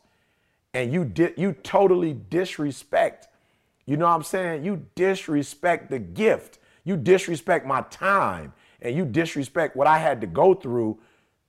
[0.73, 3.29] And you did you totally disrespect
[3.87, 4.65] you know what I'm saying?
[4.65, 6.59] You disrespect the gift.
[6.85, 10.99] You disrespect my time and you disrespect what I had to go through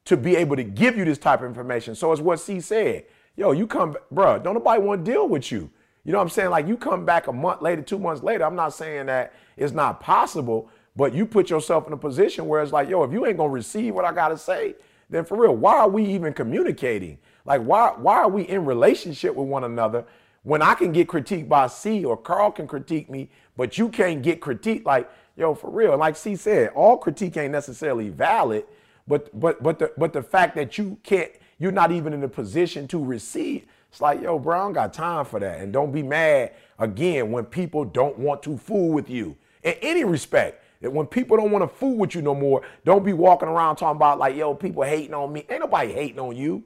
[0.06, 1.96] to be able to give you this type of information.
[1.96, 3.06] So it's what C said.
[3.36, 5.70] Yo, you come, bruh, don't nobody want to deal with you.
[6.04, 6.52] You know what I'm saying?
[6.52, 8.46] Like you come back a month later, two months later.
[8.46, 12.62] I'm not saying that it's not possible, but you put yourself in a position where
[12.62, 14.76] it's like, yo, if you ain't gonna receive what I gotta say,
[15.10, 17.18] then for real, why are we even communicating?
[17.46, 20.06] Like, why why are we in relationship with one another
[20.44, 24.22] when I can get critiqued by C or Karl can critique me, but you can't
[24.22, 24.86] get critiqued?
[24.86, 25.98] Like, yo, for real.
[25.98, 28.66] Like C said, all critique ain't necessarily valid,
[29.08, 32.30] but but but the but the fact that you can't, you're not even in a
[32.30, 33.66] position to receive.
[33.92, 35.62] It's like, yo, bro, I don't got time for that.
[35.62, 40.04] And don't be mad again when people don't want to fool with you in any
[40.06, 40.62] respect.
[40.82, 43.78] That when people don't want to fool with you no more, don't be walking around
[43.78, 45.46] talking about like, yo, people hating on me.
[45.50, 46.64] Ain't nobody hating on you.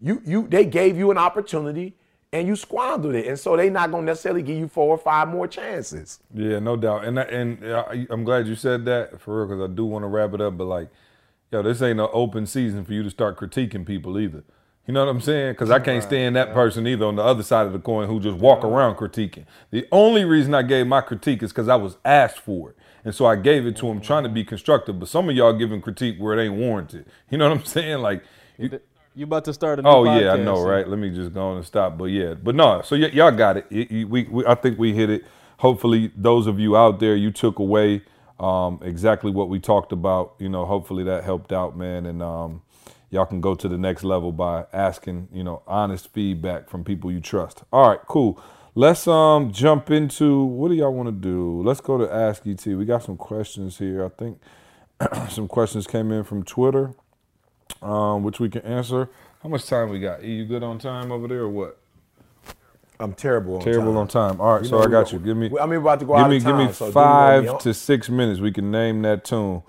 [0.00, 1.94] You you they gave you an opportunity
[2.32, 3.26] and you squandered it.
[3.26, 6.20] And so they not gonna necessarily give you four or five more chances.
[6.32, 7.04] Yeah, no doubt.
[7.04, 10.04] And that- and I- I'm glad you said that for real because I do want
[10.04, 10.56] to wrap it up.
[10.56, 10.88] But like,
[11.50, 14.44] yo, this ain't an open season for you to start critiquing people either.
[14.88, 15.52] You know what I'm saying?
[15.52, 18.20] Because I can't stand that person either on the other side of the coin who
[18.20, 19.44] just walk around critiquing.
[19.70, 22.76] The only reason I gave my critique is because I was asked for it.
[23.04, 24.98] And so I gave it to him trying to be constructive.
[24.98, 27.06] But some of y'all giving critique where it ain't warranted.
[27.30, 27.98] You know what I'm saying?
[27.98, 28.24] Like,
[28.58, 28.80] you,
[29.14, 30.88] You about to start a new Oh yeah, I know, right?
[30.88, 31.98] Let me just go on and stop.
[31.98, 32.82] But yeah, but no.
[32.82, 33.66] So y- y'all got it.
[33.70, 35.24] Y- we, we, I think we hit it.
[35.58, 38.02] Hopefully, those of you out there, you took away
[38.40, 40.34] um, exactly what we talked about.
[40.38, 42.06] You know, hopefully that helped out, man.
[42.06, 42.62] And um,
[43.10, 47.10] y'all can go to the next level by asking, you know, honest feedback from people
[47.12, 47.64] you trust.
[47.72, 48.40] All right, cool.
[48.74, 51.62] Let's um jump into what do y'all want to do?
[51.62, 52.64] Let's go to Ask ET.
[52.66, 54.04] We got some questions here.
[54.04, 54.40] I think
[55.30, 56.94] some questions came in from Twitter
[57.82, 59.10] um, which we can answer.
[59.42, 60.24] How much time we got?
[60.24, 61.78] E, you good on time over there or what?
[63.00, 63.98] I'm terrible on Terrible time.
[63.98, 64.40] on time.
[64.40, 65.20] All right, You so know, I got you.
[65.20, 65.50] Give me.
[65.60, 67.44] I mean, about to go give out me, of give me so do you wanna
[67.44, 68.40] five to six minutes.
[68.40, 69.62] We can name that tune.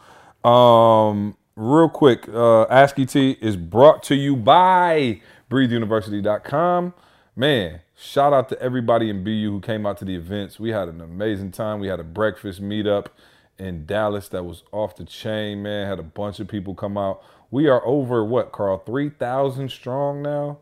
[0.44, 6.94] Um, real quick, uh, Ask ET is brought to you by BreatheUniversity.com.
[7.36, 10.60] Man, shout out to everybody in BU who came out to the events.
[10.60, 11.80] We had an amazing time.
[11.80, 13.08] We had a breakfast meetup
[13.58, 15.62] in Dallas that was off the chain.
[15.62, 17.22] Man, had a bunch of people come out.
[17.52, 18.78] We are over what, Karl?
[18.80, 20.60] Three thousand strong now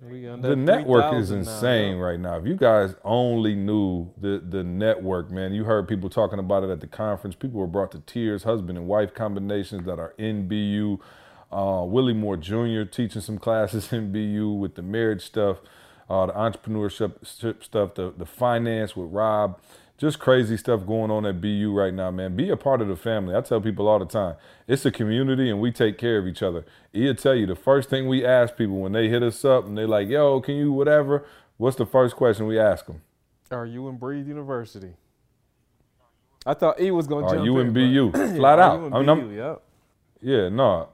[0.00, 2.36] the network is 3,000 now, insane right now.
[2.36, 6.70] If you guys only knew the the network, man, you heard people talking about it
[6.70, 7.34] at the conference.
[7.34, 8.44] People were brought to tears.
[8.44, 10.98] Husband and wife combinations that are in BU.
[11.50, 12.84] Uh, Willie Moore Jr.
[12.84, 15.58] teaching some classes in BU with the marriage stuff,
[16.08, 17.26] uh, the entrepreneurship
[17.62, 19.58] stuff, the the finance with Rob.
[19.98, 22.36] Just crazy stuff going on at BU right now, man.
[22.36, 23.34] Be a part of the family.
[23.34, 24.36] I tell people all the time,
[24.68, 26.64] it's a community and we take care of each other.
[26.92, 29.76] He'll tell you the first thing we ask people when they hit us up and
[29.76, 31.26] they like, yo, can you whatever?
[31.56, 33.02] What's the first question we ask them?
[33.50, 34.92] Are you in Breathe University?
[36.46, 38.12] I thought E was gonna Are jump you in, BU?
[38.36, 38.78] Flat Are out.
[38.80, 39.10] you in BU?
[39.10, 39.62] I'm- Yep.
[40.22, 40.88] yeah, no.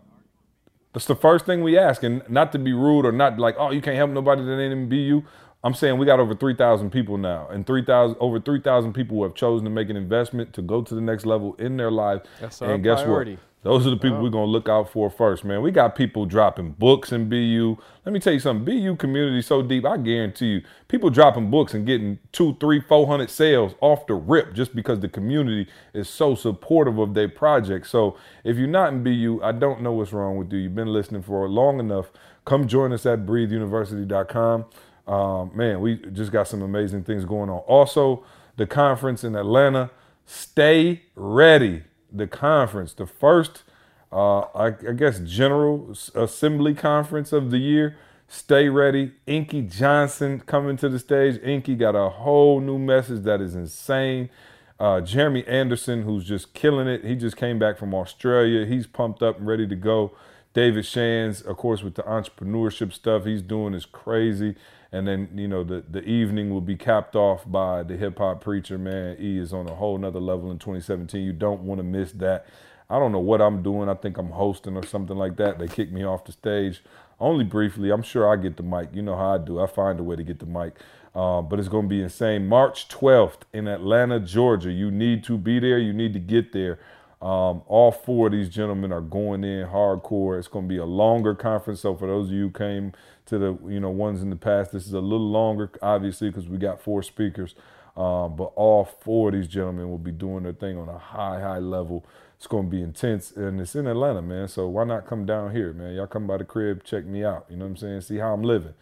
[0.95, 3.71] That's the first thing we ask, and not to be rude or not like, oh,
[3.73, 5.23] you can't help nobody that ain't in BU.
[5.65, 9.35] I'm saying we got over 3,000 people now, and 3,000 over 3,000 people who have
[9.35, 12.21] chosen to make an investment to go to the next level in their life.
[12.39, 13.33] That's our and guess priority.
[13.33, 13.41] what?
[13.65, 15.63] Those are the people we're gonna look out for first, man.
[15.63, 17.79] We got people dropping books in BU.
[18.05, 18.63] Let me tell you something.
[18.67, 19.87] BU community so deep.
[19.87, 24.13] I guarantee you, people dropping books and getting two, three, four hundred sales off the
[24.13, 27.87] rip just because the community is so supportive of their project.
[27.87, 30.59] So if you're not in BU, I don't know what's wrong with you.
[30.59, 32.11] You've been listening for long enough.
[32.45, 34.67] Come join us at BreatheUniversity.com.
[35.07, 37.59] Um, man, we just got some amazing things going on.
[37.61, 38.25] Also,
[38.57, 39.91] the conference in Atlanta.
[40.27, 41.83] Stay ready.
[42.11, 43.65] The conference, the first,
[44.13, 47.97] uh, I, I guess, General Assembly Conference of the year.
[48.29, 49.13] Stay ready.
[49.27, 51.41] Inky Johnson coming to the stage.
[51.43, 54.31] Inky got a whole new message that is insane.
[54.79, 57.05] Uh, Jeremy Anderson, who's just killing it.
[57.05, 58.65] He just came back from Australia.
[58.65, 60.13] He's pumped up and ready to go.
[60.53, 64.55] David Shands, of course, with the entrepreneurship stuff he's doing is crazy.
[64.95, 68.41] And then, you know, the, the evening will be capped off by the hip hop
[68.41, 69.17] preacher, man.
[69.19, 71.21] E is on a whole nother level in 2017.
[71.21, 72.47] You don't want to miss that.
[72.89, 73.89] I don't know what I'm doing.
[73.89, 75.59] I think I'm hosting or something like that.
[75.59, 76.85] They kicked me off the stage
[77.19, 77.91] only briefly.
[77.91, 78.91] I'm sure I get the mic.
[78.93, 79.61] You know how I do.
[79.61, 80.75] I find a way to get the mic.
[81.13, 82.47] Uh, but it's going to be insane.
[82.47, 84.71] March 12th in Atlanta, Georgia.
[84.71, 85.79] You need to be there.
[85.79, 86.79] You need to get there.
[87.25, 90.39] Um, all four of these gentlemen are going in hardcore.
[90.39, 91.81] It's going to be a longer conference.
[91.81, 92.93] So for those of you who came
[93.25, 96.49] to the you know ones in the past, this is a little longer, obviously, because
[96.49, 97.55] we got four speakers.
[97.97, 101.41] Um, but all four of these gentlemen will be doing their thing on a high,
[101.41, 102.05] high level.
[102.37, 104.47] It's going to be intense, and it's in Atlanta, man.
[104.49, 105.95] So why not come down here, man?
[105.95, 107.47] Y'all come by the crib, check me out.
[107.49, 108.01] You know what I'm saying?
[108.03, 108.75] See how I'm living.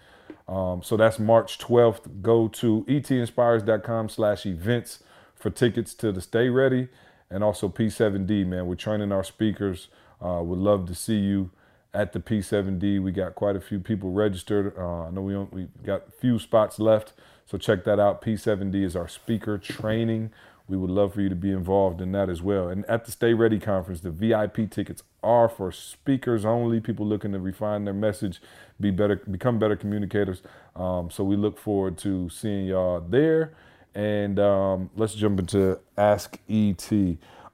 [0.49, 2.23] Um, so that's March 12th.
[2.23, 5.05] Go to etinspires.com slash events
[5.37, 6.89] for tickets to the Stay Ready
[7.33, 8.67] and also P7D, man.
[8.67, 9.89] We're training our speakers.
[10.25, 11.51] Uh, would love to see you
[11.95, 13.03] at the P7D.
[13.03, 14.77] We got quite a few people registered.
[14.77, 17.13] Uh, I know we, we got a few spots left,
[17.47, 18.23] so check that out.
[18.23, 20.31] P7D is our speaker training.
[20.69, 22.69] We would love for you to be involved in that as well.
[22.69, 27.33] And at the Stay Ready conference, the VIP tickets are for speakers only, people looking
[27.33, 28.41] to refine their message,
[28.81, 30.41] be better, become better communicators.
[30.77, 33.53] Um, so we look forward to seeing y'all there.
[33.95, 36.93] And um, let's jump into Ask ET.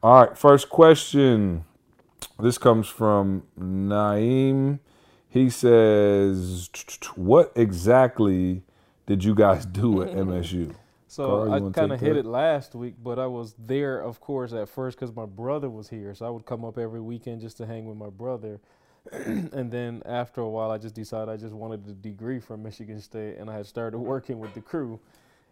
[0.02, 1.64] All right, first question.
[2.38, 4.78] This comes from Naeem.
[5.28, 6.70] He says,
[7.16, 8.62] "What exactly
[9.06, 10.74] did you guys do at MSU?"
[11.08, 12.20] So Karl, I kind of hit that?
[12.20, 15.88] it last week, but I was there, of course, at first because my brother was
[15.88, 16.14] here.
[16.14, 18.60] So I would come up every weekend just to hang with my brother.
[19.12, 23.00] and then after a while, I just decided I just wanted a degree from Michigan
[23.00, 25.00] State, and I had started working with the crew.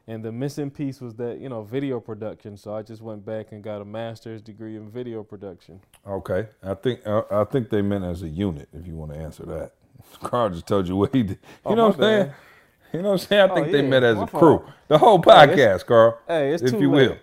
[0.08, 2.56] And the missing piece was that you know video production.
[2.56, 5.80] So I just went back and got a master's degree in video production.
[6.06, 8.68] Okay, I think uh, I think they meant as a unit.
[8.72, 9.72] If you want to answer that,
[10.22, 11.38] Karl just told you what he did.
[11.38, 12.32] You Oh, know what I'm saying?
[12.92, 13.50] You know what I'm saying?
[13.50, 14.64] I Oh, think they yeah, met as my a crew.
[14.88, 16.18] The whole podcast, it's- Karl.
[16.28, 17.08] Hey, it's if too you late.
[17.10, 17.16] will.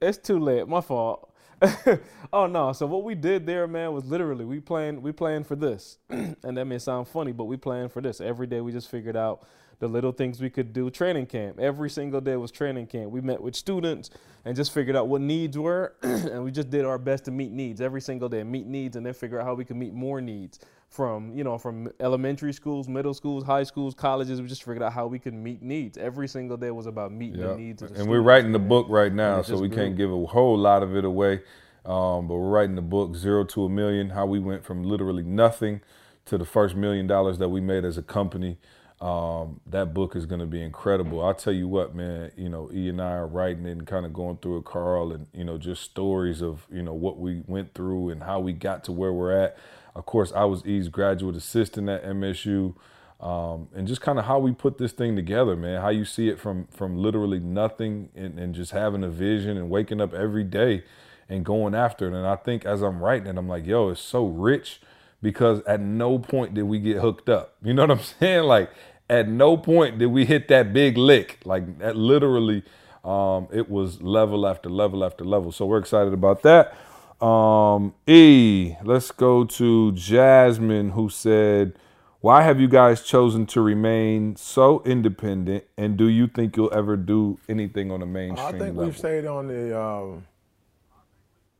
[0.00, 0.66] It's too late.
[0.66, 1.32] My fault.
[2.32, 2.72] oh no.
[2.72, 5.98] So what we did there, man, was literally we planned we planned for this.
[6.10, 8.20] and that may sound funny, but we planned for this.
[8.20, 9.46] Every day we just figured out
[9.78, 10.90] the little things we could do.
[10.90, 11.58] Training camp.
[11.60, 13.10] Every single day was training camp.
[13.10, 14.10] We met with students
[14.44, 15.94] and just figured out what needs were.
[16.02, 18.42] and we just did our best to meet needs every single day.
[18.42, 21.58] Meet needs and then figure out how we could meet more needs from, you know,
[21.58, 24.40] from elementary schools, middle schools, high schools, colleges.
[24.40, 25.98] We just figured out how we could meet needs.
[25.98, 27.48] Every single day was about meeting Yeah.
[27.48, 29.76] the needs of the And we're writing the book right now, so we grew.
[29.76, 31.40] can't give a whole lot of it away.
[31.84, 35.22] Um, but we're writing the book Zero to a Million, how we went from literally
[35.22, 35.82] nothing
[36.24, 38.58] to the first million dollars that we made as a company.
[39.00, 41.22] Um, that book is going to be incredible.
[41.22, 44.06] I'll tell you what, man, you know, E and I are writing it and kind
[44.06, 47.42] of going through it, Karl, and, you know, just stories of, you know, what we
[47.46, 49.58] went through and how we got to where we're at.
[49.94, 52.74] Of course, I was E's graduate assistant at MSU
[53.20, 55.80] um, and just kind of how we put this thing together, man.
[55.80, 59.70] How you see it from from literally nothing and, and just having a vision and
[59.70, 60.84] waking up every day
[61.28, 62.14] and going after it.
[62.14, 64.80] And I think as I'm writing it, I'm like, yo, it's so rich
[65.22, 67.54] because at no point did we get hooked up.
[67.62, 68.44] You know what I'm saying?
[68.44, 68.70] Like
[69.08, 71.38] at no point did we hit that big lick.
[71.44, 72.62] Like that literally,
[73.04, 75.52] um, it was level after level after level.
[75.52, 76.76] So we're excited about that.
[77.24, 81.72] Um, E, let's go to Jasmine, who said,
[82.20, 85.64] Why have you guys chosen to remain so independent?
[85.78, 88.84] And do you think you'll ever do anything on the mainstream I think level?
[88.84, 90.26] we've stayed on the um,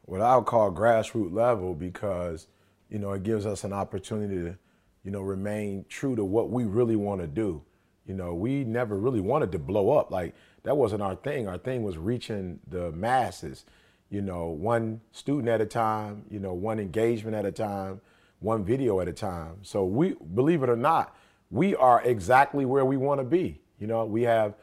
[0.03, 2.47] what I would call grassroots level because
[2.91, 4.57] you know it gives us an opportunity to
[5.05, 7.63] you know remain true to what we really want to do.
[8.07, 10.11] You know, we never really wanted to blow up.
[10.11, 11.49] Like that wasn't our thing.
[11.49, 13.65] Our thing was reaching the masses.
[14.11, 16.25] You know, one student at a time.
[16.31, 18.01] You know, one engagement at a time,
[18.39, 19.57] one video at a time.
[19.63, 21.17] So we believe it or not,
[21.51, 23.61] we are exactly where we want to be.
[23.81, 24.55] You know, we have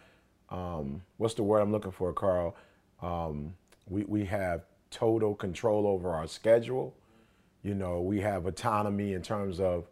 [0.49, 2.55] um, what's the word I'm looking for, Karl?
[3.01, 3.55] Um,
[3.87, 4.61] we, we have
[4.91, 6.95] total control over our schedule.
[7.63, 9.87] You know, we have autonomy in terms of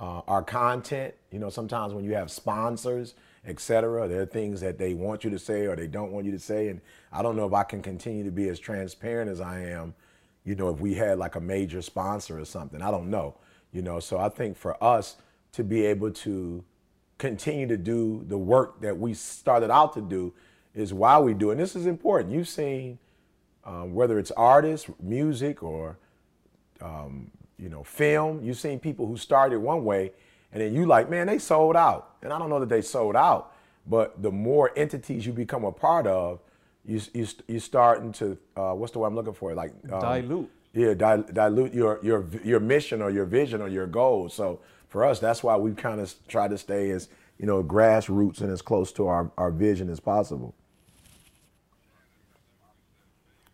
[0.00, 1.14] uh, our content.
[1.30, 3.14] You know, sometimes when you have sponsors,
[3.46, 6.24] et cetera, there are things that they want you to say or they don't want
[6.24, 6.68] you to say.
[6.68, 6.80] And
[7.12, 9.94] I don't know if I can continue to be as transparent as I am,
[10.44, 12.80] you know, if we had like a major sponsor or something.
[12.80, 13.36] I don't know,
[13.72, 14.00] you know.
[14.00, 15.16] So I think for us
[15.52, 16.64] to be able to
[17.18, 20.32] continue to do the work that we started out to do
[20.74, 21.50] is why we do.
[21.50, 22.32] And this is important.
[22.32, 22.98] You've seen
[23.64, 25.98] um, whether it's artists, music, or
[26.80, 28.42] um, you know, film.
[28.42, 30.12] You've seen people who started one way,
[30.52, 32.14] and then you like, man, they sold out.
[32.22, 33.52] And I don't know that they sold out,
[33.86, 36.40] but the more entities you become a part of,
[36.84, 39.54] you you you starting to uh, what's the word I'm looking for?
[39.54, 40.50] Like um, Dilute.
[40.72, 44.34] Yeah, di- dilute your your your mission or your vision or your goals.
[44.34, 47.08] So for us, that's why we kind of try to stay as
[47.38, 50.54] you know grassroots and as close to our, our vision as possible.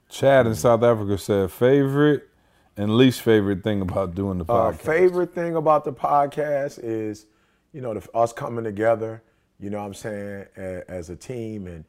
[0.09, 2.29] Chad in South Africa said, Favorite
[2.77, 4.77] and least favorite thing about doing the Uh, podcast?
[4.77, 7.27] favorite thing about the podcast is,
[7.73, 9.23] you know, the, us coming together.
[9.59, 11.85] You know what I'm saying a, as a team, and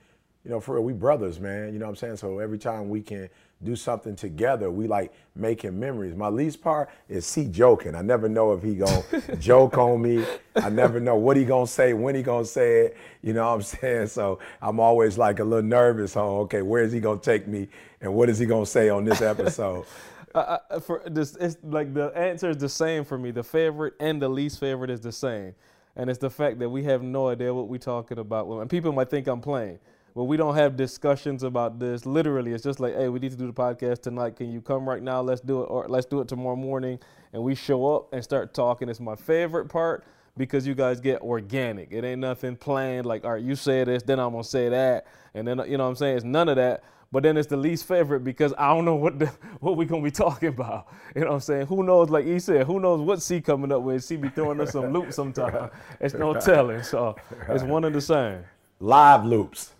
[0.45, 1.73] you know, for real, we brothers, man.
[1.73, 2.15] You know what I'm saying.
[2.17, 3.29] So every time we can
[3.63, 6.15] do something together, we like making memories.
[6.15, 7.95] My least part is C joking.
[7.95, 9.03] I never know if he gonna
[9.39, 10.23] joke on me.
[10.55, 12.97] I never know what he gonna say, when he gonna say it.
[13.21, 14.07] You know what I'm saying.
[14.07, 16.15] So I'm always like a little nervous.
[16.15, 17.67] On okay, where is he gonna take me,
[17.99, 19.85] and what is he gonna say on this episode?
[20.37, 23.31] I, for this, it's like the answer is the same for me.
[23.31, 25.55] The favorite and the least favorite is the same,
[25.95, 28.47] and it's the fact that we have no idea what we're talking about.
[28.49, 29.79] And people might think I'm playing,
[30.15, 32.05] but we don't have discussions about this.
[32.05, 34.35] Literally, it's just like, hey, we need to do the podcast tonight.
[34.35, 35.21] Can you come right now?
[35.21, 36.99] Let's do it, or let's do it tomorrow morning.
[37.33, 38.89] And we show up and start talking.
[38.89, 40.05] It's my favorite part
[40.37, 41.91] because you guys get organic.
[41.91, 43.05] It ain't nothing planned.
[43.05, 45.83] Like, all right, you say this, then I'm gonna say that, and then you know
[45.83, 46.17] what I'm saying.
[46.17, 46.83] It's none of that.
[47.11, 49.27] But then it's the least favorite because I don't know what the,
[49.59, 50.87] what we gonna be talking about.
[51.15, 51.67] You know what I'm saying?
[51.67, 52.09] Who knows?
[52.09, 54.03] Like he said, who knows what C coming up with?
[54.03, 55.69] C be throwing us some loops sometime.
[55.99, 56.83] It's no telling.
[56.83, 57.15] So
[57.47, 58.43] it's one and the same.
[58.79, 59.71] Live loops.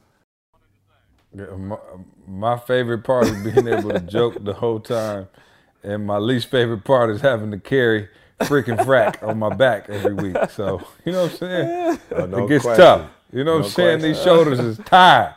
[1.36, 1.78] Yeah, My,
[2.28, 5.28] my favorite part is being able to joke the whole time,
[5.84, 8.08] and my least favorite part is having to carry
[8.40, 10.38] freaking frack on my back every week.
[10.52, 12.00] So you know what I'm saying?
[12.16, 12.86] Oh, no it gets question.
[12.86, 13.12] tough.
[13.34, 14.00] You know what I'm saying?
[14.00, 14.14] question.
[14.14, 15.36] These shoulders is tired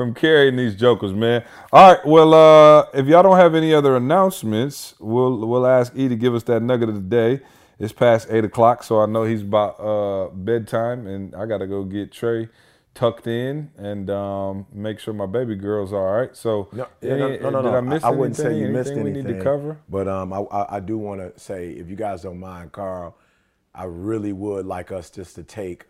[0.00, 1.44] from carrying these jokers, man.
[1.74, 6.08] All right, well, uh, if y'all don't have any other announcements, we'll we'll ask E
[6.08, 7.40] to give us that nugget of the day.
[7.78, 11.84] It's past eight o'clock, so I know he's about uh, bedtime, and I gotta go
[11.84, 12.48] get Trey
[12.94, 16.34] tucked in and um, make sure my baby girl's all right.
[16.34, 17.76] So, No, yeah, no, no, no, did no.
[17.76, 18.62] I miss wouldn't say anything?
[18.62, 19.26] you missed Anything anything.
[19.26, 19.78] we need to cover?
[19.90, 23.18] But um, I, I, I do want to say, if you guys don't mind, Karl,
[23.74, 25.84] I really would like us just to take,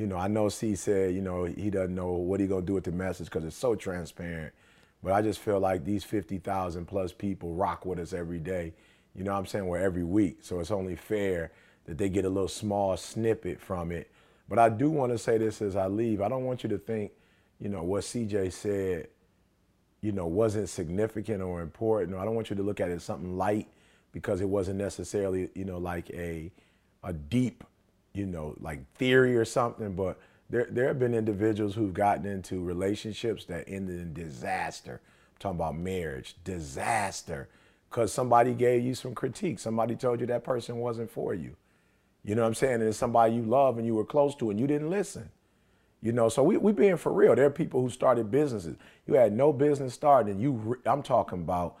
[0.00, 2.72] you know, I know C said, you know, he doesn't know what he gonna do
[2.72, 4.54] with the message because it's so transparent.
[5.02, 8.72] But I just feel like these 50,000 plus people rock with us every day.
[9.14, 9.66] You know what I'm saying?
[9.66, 10.38] We're every week.
[10.40, 11.52] So it's only fair
[11.84, 14.10] that they get a little small snippet from it.
[14.48, 16.22] But I do want to say this as I leave.
[16.22, 17.12] I don't want you to think,
[17.58, 19.08] you know, what CJ said,
[20.00, 22.16] you know, wasn't significant or important.
[22.16, 23.68] I don't want you to look at it as something light
[24.12, 26.50] because it wasn't necessarily, you know, like a
[27.02, 27.64] a deep,
[28.12, 29.94] you know, like theory or something.
[29.94, 30.18] But
[30.48, 35.00] there there have been individuals who've gotten into relationships that ended in disaster.
[35.04, 37.48] I'm talking about marriage, disaster,
[37.88, 39.58] because somebody gave you some critique.
[39.58, 41.56] Somebody told you that person wasn't for you.
[42.24, 42.74] You know what I'm saying?
[42.74, 45.30] And it's somebody you love and you were close to and you didn't listen.
[46.02, 47.34] You know, so we we being for real.
[47.34, 48.76] There are people who started businesses.
[49.06, 50.40] You had no business starting.
[50.40, 51.76] You, I'm talking about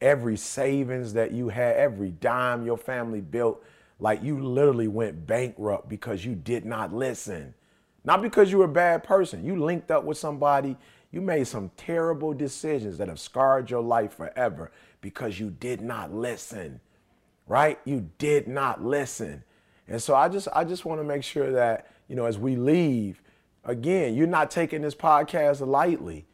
[0.00, 3.62] every savings that you had, every dime your family built.
[4.00, 7.54] Like you literally went bankrupt because you did not listen.
[8.02, 9.44] Not because you were a bad person.
[9.44, 10.76] You linked up with somebody.
[11.12, 16.12] You made some terrible decisions that have scarred your life forever because you did not
[16.12, 16.80] listen.
[17.46, 17.78] Right?
[17.84, 19.44] You did not listen.
[19.86, 22.56] And so I just I just want to make sure that, you know, as we
[22.56, 23.20] leave,
[23.64, 26.26] again, you're not taking this podcast lightly,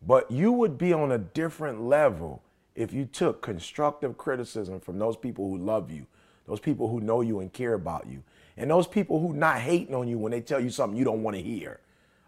[0.00, 2.42] but you would be on a different level
[2.74, 6.06] if you took constructive criticism from those people who love you,
[6.46, 8.22] those people who know you and care about you,
[8.56, 11.22] and those people who not hating on you when they tell you something you don't
[11.22, 11.80] want to hear.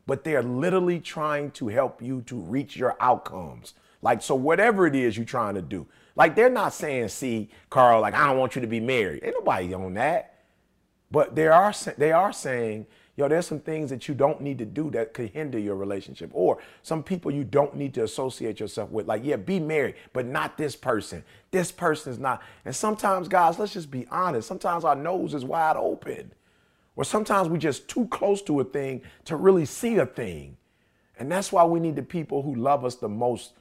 [0.06, 3.74] But they're literally trying to help you to reach your outcomes.
[4.02, 5.86] Like, so whatever it is you're trying to do.
[6.14, 9.24] Like, they're not saying, see, Karl, like, I don't want you to be married.
[9.24, 10.44] Ain't nobody on that.
[11.10, 12.86] But they are they are saying,
[13.16, 16.30] yo, there's some things that you don't need to do that could hinder your relationship,
[16.32, 19.06] or some people you don't need to associate yourself with.
[19.06, 21.24] Like, yeah, be married, but not this person.
[21.50, 22.42] This person is not.
[22.64, 24.46] And sometimes, guys, let's just be honest.
[24.46, 26.32] Sometimes our nose is wide open,
[26.94, 30.56] or sometimes we're just too close to a thing to really see a thing.
[31.18, 33.54] And that's why we need the people who love us the most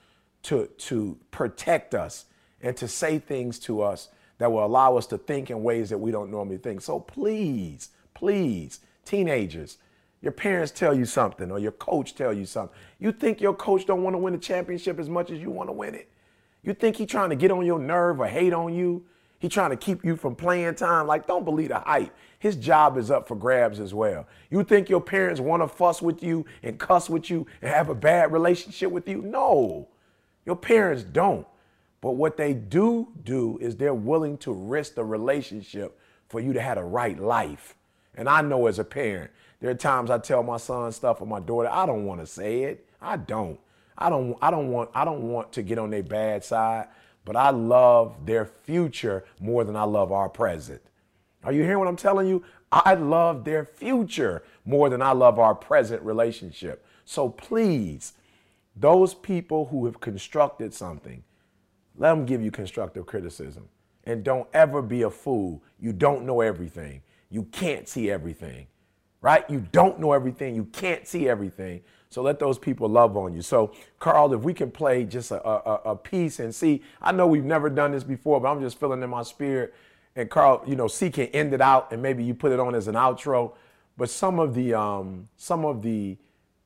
[0.43, 2.25] to, to protect us
[2.61, 5.97] and to say things to us that will allow us to think in ways that
[5.97, 6.81] we don't normally think.
[6.81, 9.77] So please, please, teenagers,
[10.21, 12.75] your parents tell you something or your coach tell you something.
[12.99, 15.69] You think your coach don't want to win a championship as much as you want
[15.69, 16.09] to win it?
[16.63, 19.05] You think he trying to get on your nerve or hate on you?
[19.37, 21.05] He trying to keep you from playing time?
[21.05, 22.15] Like, don't believe the hype.
[22.39, 24.25] His job is up for grabs as well.
[24.49, 27.89] You think your parents want to fuss with you and cuss with you and have
[27.89, 29.21] a bad relationship with you?
[29.21, 29.89] No,
[30.45, 31.45] your parents don't.
[32.01, 36.61] But what they do do is they're willing to risk the relationship for you to
[36.61, 37.75] have a right life.
[38.15, 41.27] And I know as a parent, there are times I tell my son stuff or
[41.27, 42.87] my daughter, I don't want to say it.
[43.01, 43.59] I don't.
[43.97, 46.87] I don't I don't want I don't want to get on their bad side,
[47.23, 50.81] but I love their future more than I love our present.
[51.43, 52.43] Are you hearing what I'm telling you?
[52.71, 56.85] I love their future more than I love our present relationship.
[57.05, 58.13] So please,
[58.75, 61.23] those people who have constructed something,
[61.95, 63.69] let them give you constructive criticism.
[64.03, 65.63] And don't ever be a fool.
[65.79, 67.01] You don't know everything.
[67.29, 68.67] You can't see everything,
[69.21, 69.49] right?
[69.49, 70.55] You don't know everything.
[70.55, 71.81] You can't see everything.
[72.09, 73.41] So let those people love on you.
[73.41, 77.27] So, Karl, if we can play just a, a, a piece and see, I know
[77.27, 79.73] we've never done this before, but I'm just feeling in my spirit.
[80.15, 82.73] And Karl, you know, C can end it out and maybe you put it on
[82.73, 83.53] as an outro.
[83.97, 86.17] But some of the um, some of the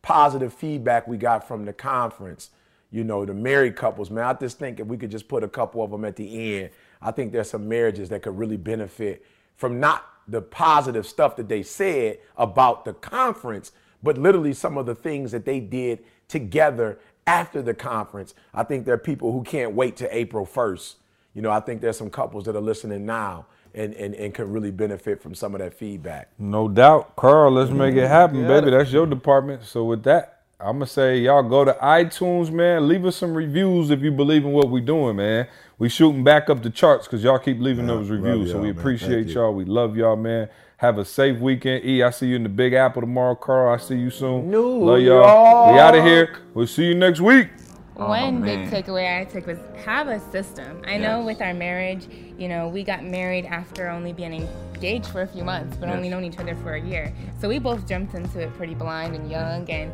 [0.02, 2.52] positive feedback we got from the conference,
[2.92, 5.48] you know, the married couples, man, I just think if we could just put a
[5.48, 6.70] couple of them at the end,
[7.02, 9.26] I think there's some marriages that could really benefit
[9.56, 13.72] from not the positive stuff that they said about the conference,
[14.04, 18.34] but literally some of the things that they did together after the conference.
[18.54, 20.96] I think there are people who can't wait to April 1st.
[21.34, 24.52] You know, I think there's some couples that are listening now and, and, and can
[24.52, 26.30] really benefit from some of that feedback.
[26.40, 27.16] No doubt.
[27.16, 28.08] Karl, let's make it mm-hmm.
[28.08, 28.72] happen, baby.
[28.72, 29.64] That's your department.
[29.64, 32.86] So with that, I'm gonna say y'all go to iTunes, man.
[32.90, 35.48] Leave us some reviews if you believe in what we're doing, man.
[35.78, 38.52] We shooting back up the charts because y'all keep leaving those reviews.
[38.52, 38.78] So we man.
[38.78, 39.36] appreciate you.
[39.36, 39.54] y'all.
[39.54, 40.50] We love y'all, man.
[40.76, 41.86] Have a safe weekend.
[41.86, 43.36] E, I see you in the Big Apple tomorrow.
[43.36, 44.52] Karl, I see you soon.
[44.52, 45.72] New love y'all.
[45.72, 46.40] We out of here.
[46.54, 47.48] We'll see you next week.
[47.94, 50.82] One oh, big takeaway I took was have a system.
[50.86, 52.08] I know with our marriage,
[52.38, 56.10] you know, we got married after only being engaged for a few months, but only
[56.10, 57.14] known each other for a year.
[57.40, 59.92] So we both jumped into it pretty blind and young, and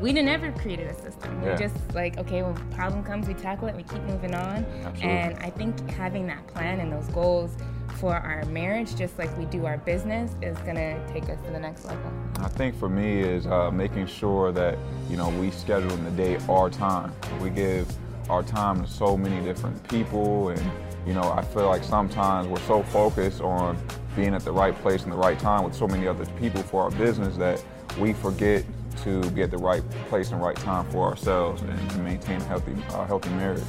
[0.00, 1.42] we didn't ever created a system.
[1.42, 1.52] Yeah.
[1.52, 4.64] We just like, okay, when problem comes, we tackle it, we keep moving on.
[4.64, 5.02] Absolutely.
[5.02, 7.56] And I think having that plan and those goals
[7.98, 11.58] for our marriage, just like we do our business, is gonna take us to the
[11.58, 12.10] next level.
[12.38, 14.78] I think for me is uh, making sure that
[15.10, 17.12] you know we schedule in the day our time.
[17.40, 17.86] We give
[18.30, 20.62] our time to so many different people, and
[21.06, 23.76] you know I feel like sometimes we're so focused on
[24.16, 26.82] being at the right place in the right time with so many other people for
[26.84, 27.62] our business that
[27.98, 28.64] we forget
[28.98, 32.44] to be at the right place and right time for ourselves and to maintain a
[32.44, 33.62] healthy, uh, healthy marriage.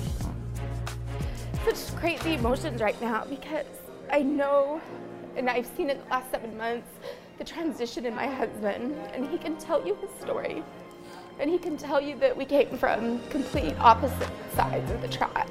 [1.65, 3.65] Such crazy emotions right now because
[4.11, 4.81] I know,
[5.35, 6.87] and I've seen in the last seven months,
[7.37, 10.63] the transition in my husband, and he can tell you his story.
[11.39, 15.47] And he can tell you that we came from complete opposite sides of the track,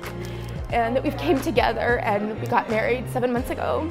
[0.73, 3.91] and that we've came together and we got married seven months ago,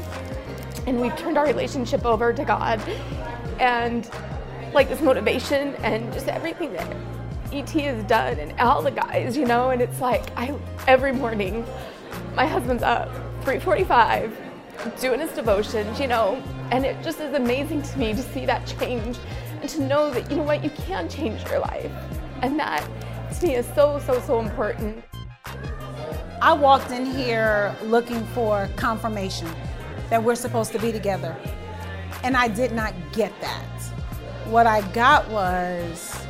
[0.88, 2.80] and we've turned our relationship over to God,
[3.60, 4.10] and
[4.74, 6.96] like this motivation and just everything that
[7.52, 10.56] ET has done and all the guys, you know, and it's like I
[10.88, 11.66] every morning
[12.36, 13.10] my husband's up
[13.44, 14.38] 345
[15.00, 16.41] doing his devotions, you know,
[16.72, 19.18] and it just is amazing to me to see that change
[19.62, 21.91] and to know that you know what you can change your life.
[22.41, 22.88] And that
[23.40, 25.04] to me is so so so important.
[26.41, 29.50] I walked in here looking for confirmation
[30.10, 31.36] that we're supposed to be together.
[32.24, 33.78] And I did not get that.
[34.50, 36.26] What I got was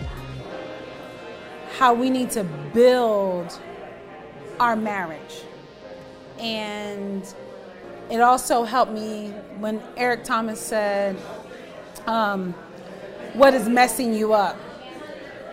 [1.77, 3.57] how we need to build
[4.59, 5.43] our marriage.
[6.37, 7.23] And
[8.11, 9.29] it also helped me
[9.59, 11.15] when Eric Thomas said,
[12.07, 12.53] um,
[13.35, 14.57] What is messing you up?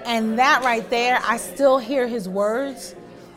[0.05, 2.97] And that right there, I still hear his words.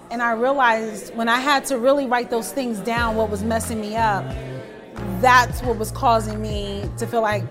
[0.09, 3.79] And I realized when I had to really write those things down, what was messing
[3.79, 4.25] me up,
[5.21, 7.45] that's what was causing me to feel like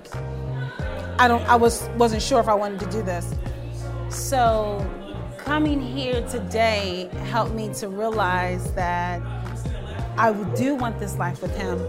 [1.20, 3.34] I don't I was wasn't sure if I wanted to do this.
[4.08, 4.88] So
[5.36, 9.20] coming here today helped me to realize that
[10.16, 11.80] I do want this life with him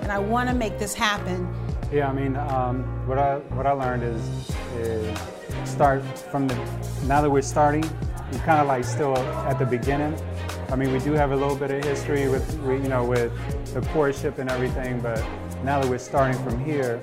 [0.00, 1.54] and I want to make this happen.
[1.92, 4.22] Yeah, I mean, um, what I what I learned is
[4.76, 5.18] is
[5.64, 6.54] start from the
[7.06, 7.84] now that we're starting,
[8.32, 10.18] we're kind of like still at the beginning.
[10.70, 13.32] I mean, we do have a little bit of history with you know with
[13.74, 15.22] the courtship and everything, but
[15.62, 17.02] now that we're starting from here,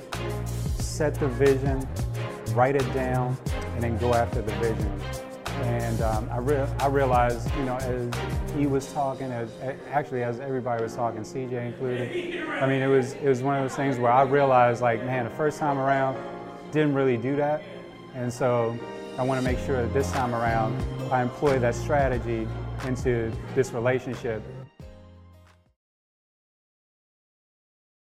[0.95, 1.85] set the vision,
[2.53, 3.37] write it down,
[3.73, 5.01] and then go after the vision.
[5.63, 8.09] And um, I, re- I realized, you know, as
[8.55, 9.49] he was talking, as
[9.91, 12.47] actually as everybody was talking, CJ included.
[12.61, 15.25] I mean, it was it was one of those things where I realized, like, man,
[15.25, 16.17] the first time around,
[16.71, 17.61] didn't really do that,
[18.13, 18.77] and so
[19.17, 20.81] I want to make sure that this time around
[21.11, 22.47] I employ that strategy
[22.85, 24.41] into this relationship